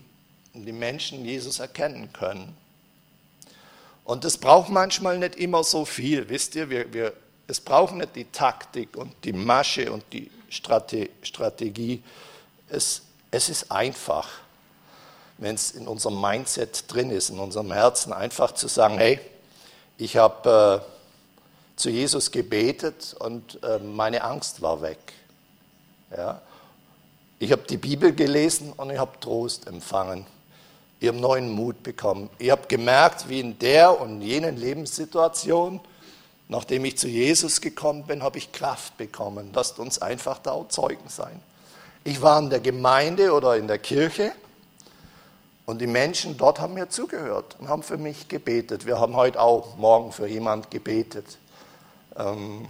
die 0.54 0.72
Menschen 0.72 1.24
Jesus 1.24 1.58
erkennen 1.58 2.12
können. 2.12 2.56
Und 4.04 4.24
es 4.24 4.38
braucht 4.38 4.70
manchmal 4.70 5.18
nicht 5.18 5.34
immer 5.34 5.64
so 5.64 5.84
viel, 5.84 6.28
wisst 6.28 6.54
ihr, 6.54 6.70
wir, 6.70 6.92
wir, 6.92 7.12
es 7.48 7.60
braucht 7.60 7.94
nicht 7.94 8.14
die 8.14 8.26
Taktik 8.26 8.96
und 8.96 9.12
die 9.24 9.32
Masche 9.32 9.90
und 9.90 10.04
die 10.12 10.30
Strate, 10.50 11.10
Strategie. 11.22 12.02
Es, 12.68 13.02
es 13.32 13.48
ist 13.48 13.72
einfach, 13.72 14.28
wenn 15.40 15.56
es 15.56 15.72
in 15.72 15.88
unserem 15.88 16.20
Mindset 16.20 16.84
drin 16.86 17.10
ist, 17.10 17.30
in 17.30 17.40
unserem 17.40 17.72
Herzen, 17.72 18.12
einfach 18.12 18.52
zu 18.52 18.68
sagen, 18.68 18.98
hey, 18.98 19.18
ich 19.98 20.16
habe... 20.16 20.84
Äh, 20.86 21.00
zu 21.80 21.88
Jesus 21.88 22.30
gebetet 22.30 23.16
und 23.18 23.62
äh, 23.64 23.78
meine 23.78 24.22
Angst 24.22 24.60
war 24.60 24.82
weg. 24.82 24.98
Ja? 26.14 26.42
Ich 27.38 27.50
habe 27.52 27.62
die 27.62 27.78
Bibel 27.78 28.14
gelesen 28.14 28.72
und 28.76 28.90
ich 28.90 28.98
habe 28.98 29.18
Trost 29.18 29.66
empfangen. 29.66 30.26
Ich 31.00 31.08
habe 31.08 31.18
neuen 31.18 31.48
Mut 31.48 31.82
bekommen. 31.82 32.28
Ich 32.38 32.50
habe 32.50 32.66
gemerkt, 32.68 33.30
wie 33.30 33.40
in 33.40 33.58
der 33.58 33.98
und 33.98 34.20
jenen 34.20 34.58
Lebenssituation, 34.58 35.80
nachdem 36.48 36.84
ich 36.84 36.98
zu 36.98 37.08
Jesus 37.08 37.62
gekommen 37.62 38.04
bin, 38.04 38.22
habe 38.22 38.36
ich 38.36 38.52
Kraft 38.52 38.98
bekommen. 38.98 39.50
Lasst 39.54 39.78
uns 39.78 40.02
einfach 40.02 40.38
da 40.38 40.52
auch 40.52 40.68
Zeugen 40.68 41.08
sein. 41.08 41.40
Ich 42.04 42.20
war 42.20 42.38
in 42.38 42.50
der 42.50 42.60
Gemeinde 42.60 43.32
oder 43.32 43.56
in 43.56 43.66
der 43.66 43.78
Kirche 43.78 44.32
und 45.70 45.78
die 45.78 45.86
Menschen 45.86 46.36
dort 46.36 46.58
haben 46.58 46.74
mir 46.74 46.88
zugehört 46.88 47.54
und 47.60 47.68
haben 47.68 47.84
für 47.84 47.96
mich 47.96 48.26
gebetet. 48.26 48.86
Wir 48.86 48.98
haben 48.98 49.14
heute 49.14 49.40
auch 49.40 49.76
morgen 49.76 50.10
für 50.10 50.26
jemand 50.26 50.68
gebetet. 50.68 51.38
Ähm, 52.16 52.66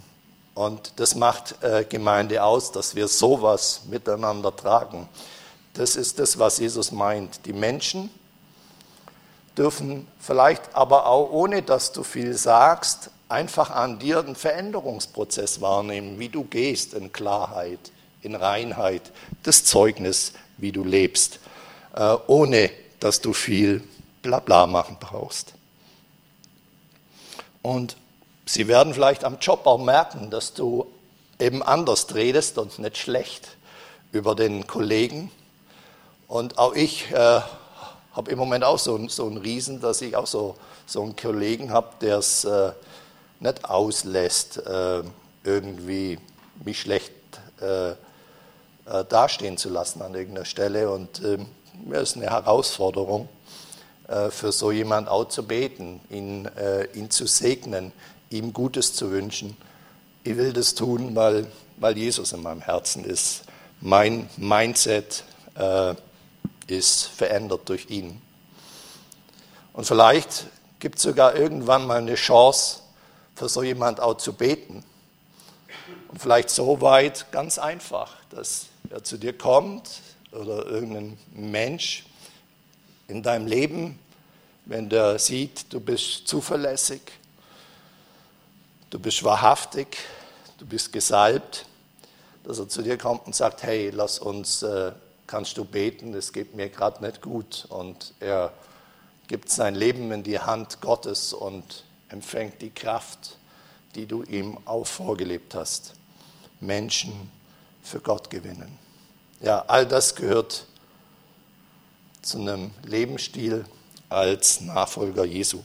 und 0.53 0.92
das 0.96 1.14
macht 1.14 1.62
äh, 1.62 1.86
Gemeinde 1.88 2.44
aus, 2.44 2.72
dass 2.72 2.94
wir 2.94 3.09
sowas 3.09 3.84
miteinander 3.88 4.55
tragen. 4.55 5.09
Das 5.72 5.96
ist 5.96 6.18
das, 6.18 6.38
was 6.38 6.59
Jesus 6.59 6.92
meint. 6.92 7.46
Die 7.46 7.55
Menschen 7.55 8.11
dürfen 9.57 10.07
vielleicht 10.18 10.74
aber 10.74 11.07
auch, 11.07 11.30
ohne 11.30 11.62
dass 11.62 11.92
du 11.92 12.03
viel 12.03 12.34
sagst, 12.34 13.11
einfach 13.30 13.70
an 13.70 13.98
dir 13.98 14.18
einen 14.18 14.36
Veränderungsprozess 14.36 15.62
wahrnehmen, 15.62 16.18
wie 16.18 16.28
du 16.28 16.44
gehst 16.44 16.92
in 16.92 17.11
Klarheit, 17.14 17.92
in 18.20 18.34
Reinheit, 18.34 19.11
das 19.42 19.64
Zeugnis, 19.64 20.34
wie 20.59 20.70
du 20.70 20.84
lebst, 20.84 21.38
äh, 21.96 22.16
ohne 22.26 22.70
dass 23.01 23.20
du 23.20 23.32
viel 23.32 23.82
Blabla 24.22 24.66
machen 24.66 24.98
brauchst. 25.01 25.55
Und 27.62 27.96
Sie 28.46 28.66
werden 28.66 28.94
vielleicht 28.94 29.22
am 29.22 29.38
Job 29.38 29.64
auch 29.66 29.78
merken, 29.78 30.30
dass 30.30 30.55
du 30.55 30.84
eben 31.38 31.62
anders 31.62 32.12
redest 32.14 32.59
und 32.59 32.78
nicht 32.80 32.98
schlecht 32.98 33.57
über 34.11 34.34
den 34.34 34.66
Kollegen. 34.66 35.30
Und 36.26 36.59
auch 36.59 36.74
ich 36.74 37.12
äh, 37.12 37.40
habe 38.12 38.30
im 38.30 38.38
Moment 38.38 38.64
auch 38.64 38.78
so, 38.78 39.09
so 39.09 39.26
einen 39.26 39.36
Riesen, 39.36 39.80
dass 39.80 40.03
ich 40.03 40.16
auch 40.16 40.26
so, 40.26 40.57
so 40.84 41.03
einen 41.03 41.14
Kollegen 41.14 41.70
habe, 41.70 41.90
der 42.01 42.18
es 42.18 42.44
äh, 42.44 42.72
nicht 43.38 43.64
auslässt, 43.64 44.59
äh, 44.66 45.03
irgendwie 45.44 46.18
mich 46.64 46.80
schlecht 46.80 47.12
äh, 47.61 47.90
äh, 47.90 47.94
dastehen 49.09 49.59
zu 49.59 49.68
lassen 49.68 50.03
an 50.03 50.14
irgendeiner 50.14 50.44
Stelle. 50.44 50.90
Und 50.90 51.22
äh, 51.22 51.36
mir 51.36 51.46
ist 51.90 52.16
eine 52.16 52.30
Herausforderung, 52.30 53.28
äh, 54.08 54.30
für 54.30 54.52
so 54.52 54.72
jemand 54.72 55.08
auch 55.08 55.26
zu 55.28 55.46
beten, 55.46 56.00
ihn, 56.10 56.46
äh, 56.46 56.84
ihn 56.94 57.10
zu 57.10 57.26
segnen, 57.26 57.92
ihm 58.30 58.52
Gutes 58.52 58.94
zu 58.94 59.10
wünschen. 59.10 59.56
Ich 60.24 60.36
will 60.36 60.52
das 60.52 60.74
tun, 60.74 61.14
weil, 61.14 61.46
weil 61.76 61.96
Jesus 61.96 62.32
in 62.32 62.42
meinem 62.42 62.60
Herzen 62.60 63.04
ist. 63.04 63.44
Mein 63.80 64.28
Mindset 64.36 65.24
äh, 65.54 65.94
ist 66.66 67.06
verändert 67.06 67.68
durch 67.68 67.88
ihn. 67.88 68.20
Und 69.72 69.86
vielleicht 69.86 70.46
gibt 70.78 70.96
es 70.96 71.02
sogar 71.02 71.36
irgendwann 71.36 71.86
mal 71.86 71.98
eine 71.98 72.16
Chance, 72.16 72.80
für 73.34 73.48
so 73.48 73.62
jemand 73.62 74.00
auch 74.00 74.16
zu 74.18 74.34
beten. 74.34 74.84
Und 76.08 76.20
vielleicht 76.20 76.50
so 76.50 76.80
weit 76.80 77.32
ganz 77.32 77.58
einfach, 77.58 78.16
dass 78.30 78.66
er 78.90 79.02
zu 79.02 79.16
dir 79.16 79.36
kommt 79.36 79.88
oder 80.32 80.66
irgendein 80.66 81.18
Mensch 81.32 82.04
in 83.08 83.22
deinem 83.22 83.46
Leben, 83.46 83.98
wenn 84.66 84.88
der 84.88 85.18
sieht, 85.18 85.72
du 85.72 85.80
bist 85.80 86.28
zuverlässig, 86.28 87.00
du 88.90 88.98
bist 88.98 89.24
wahrhaftig, 89.24 89.98
du 90.58 90.66
bist 90.66 90.92
gesalbt, 90.92 91.66
dass 92.44 92.58
er 92.58 92.68
zu 92.68 92.82
dir 92.82 92.96
kommt 92.96 93.26
und 93.26 93.34
sagt, 93.34 93.62
hey, 93.62 93.90
lass 93.90 94.18
uns, 94.18 94.62
äh, 94.62 94.92
kannst 95.26 95.56
du 95.56 95.64
beten, 95.64 96.12
es 96.14 96.32
geht 96.32 96.54
mir 96.54 96.68
gerade 96.68 97.04
nicht 97.04 97.20
gut. 97.22 97.66
Und 97.68 98.14
er 98.18 98.52
gibt 99.28 99.48
sein 99.48 99.74
Leben 99.74 100.10
in 100.10 100.22
die 100.22 100.40
Hand 100.40 100.80
Gottes 100.80 101.32
und 101.32 101.84
empfängt 102.08 102.60
die 102.60 102.70
Kraft, 102.70 103.36
die 103.94 104.06
du 104.06 104.24
ihm 104.24 104.58
auch 104.64 104.86
vorgelebt 104.86 105.54
hast. 105.54 105.94
Menschen 106.60 107.30
für 107.82 108.00
Gott 108.00 108.28
gewinnen. 108.28 108.76
Ja, 109.43 109.64
all 109.68 109.86
das 109.86 110.16
gehört 110.16 110.66
zu 112.20 112.38
einem 112.38 112.72
Lebensstil 112.84 113.64
als 114.11 114.61
Nachfolger 114.61 115.24
Jesu. 115.24 115.61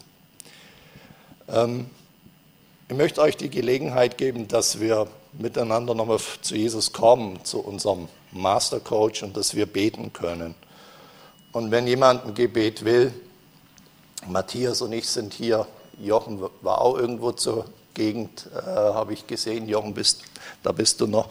Ähm, 1.50 1.90
ich 2.88 2.96
möchte 2.96 3.22
euch 3.22 3.36
die 3.36 3.50
Gelegenheit 3.50 4.18
geben, 4.18 4.48
dass 4.48 4.80
wir 4.80 5.08
miteinander 5.34 5.94
nochmal 5.94 6.20
zu 6.42 6.56
Jesus 6.56 6.94
kommen, 6.94 7.44
zu 7.44 7.60
unserem 7.60 8.08
Mastercoach 8.32 9.24
und 9.24 9.36
dass 9.36 9.56
wir 9.56 9.66
beten 9.66 10.14
können. 10.14 10.56
Und 11.52 11.70
wenn 11.72 11.86
jemand 11.86 12.26
ein 12.26 12.34
Gebet 12.34 12.86
will, 12.86 13.14
Matthias 14.26 14.82
und 14.82 14.94
ich 14.94 15.10
sind 15.10 15.34
hier. 15.34 15.68
Jochen 16.00 16.42
war 16.62 16.80
auch 16.80 16.98
irgendwo 16.98 17.34
zur 17.34 17.66
Gegend, 17.94 18.48
äh, 18.56 18.62
habe 18.70 19.12
ich 19.12 19.28
gesehen. 19.28 19.68
Jochen, 19.68 19.94
bist, 19.94 20.24
da 20.64 20.72
bist 20.72 21.02
du 21.02 21.08
noch. 21.08 21.30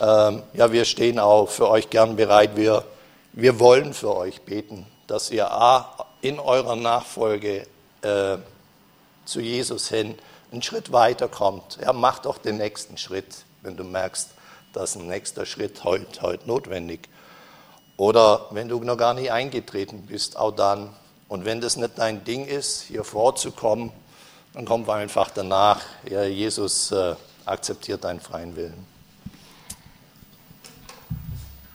Ähm, 0.00 0.42
ja, 0.54 0.72
wir 0.72 0.84
stehen 0.84 1.18
auch 1.18 1.48
für 1.48 1.68
euch 1.68 1.90
gern 1.90 2.16
bereit. 2.16 2.56
Wir, 2.56 2.84
wir 3.32 3.58
wollen 3.60 3.94
für 3.94 4.16
euch 4.16 4.42
beten, 4.42 4.86
dass 5.06 5.30
ihr 5.30 5.50
A, 5.50 6.06
in 6.20 6.38
eurer 6.38 6.76
Nachfolge 6.76 7.66
äh, 8.02 8.36
zu 9.24 9.40
Jesus 9.40 9.88
hin 9.88 10.16
einen 10.52 10.62
Schritt 10.62 10.92
weiterkommt. 10.92 11.78
Ja, 11.82 11.92
mach 11.92 12.20
doch 12.20 12.38
den 12.38 12.58
nächsten 12.58 12.96
Schritt, 12.96 13.44
wenn 13.62 13.76
du 13.76 13.84
merkst, 13.84 14.30
dass 14.72 14.96
ein 14.96 15.06
nächster 15.06 15.46
Schritt 15.46 15.84
heute, 15.84 16.22
heute 16.22 16.46
notwendig. 16.46 17.08
Oder 17.96 18.46
wenn 18.50 18.68
du 18.68 18.80
noch 18.80 18.96
gar 18.96 19.14
nicht 19.14 19.32
eingetreten 19.32 20.06
bist, 20.06 20.36
auch 20.36 20.52
dann 20.52 20.94
und 21.28 21.46
wenn 21.46 21.60
das 21.62 21.76
nicht 21.76 21.92
dein 21.96 22.24
Ding 22.24 22.46
ist, 22.46 22.82
hier 22.82 23.04
vorzukommen, 23.04 23.90
dann 24.52 24.66
wir 24.86 24.94
einfach 24.94 25.30
danach. 25.30 25.80
Ja, 26.08 26.24
Jesus 26.24 26.92
äh, 26.92 27.14
akzeptiert 27.46 28.04
deinen 28.04 28.20
freien 28.20 28.54
Willen. 28.54 28.91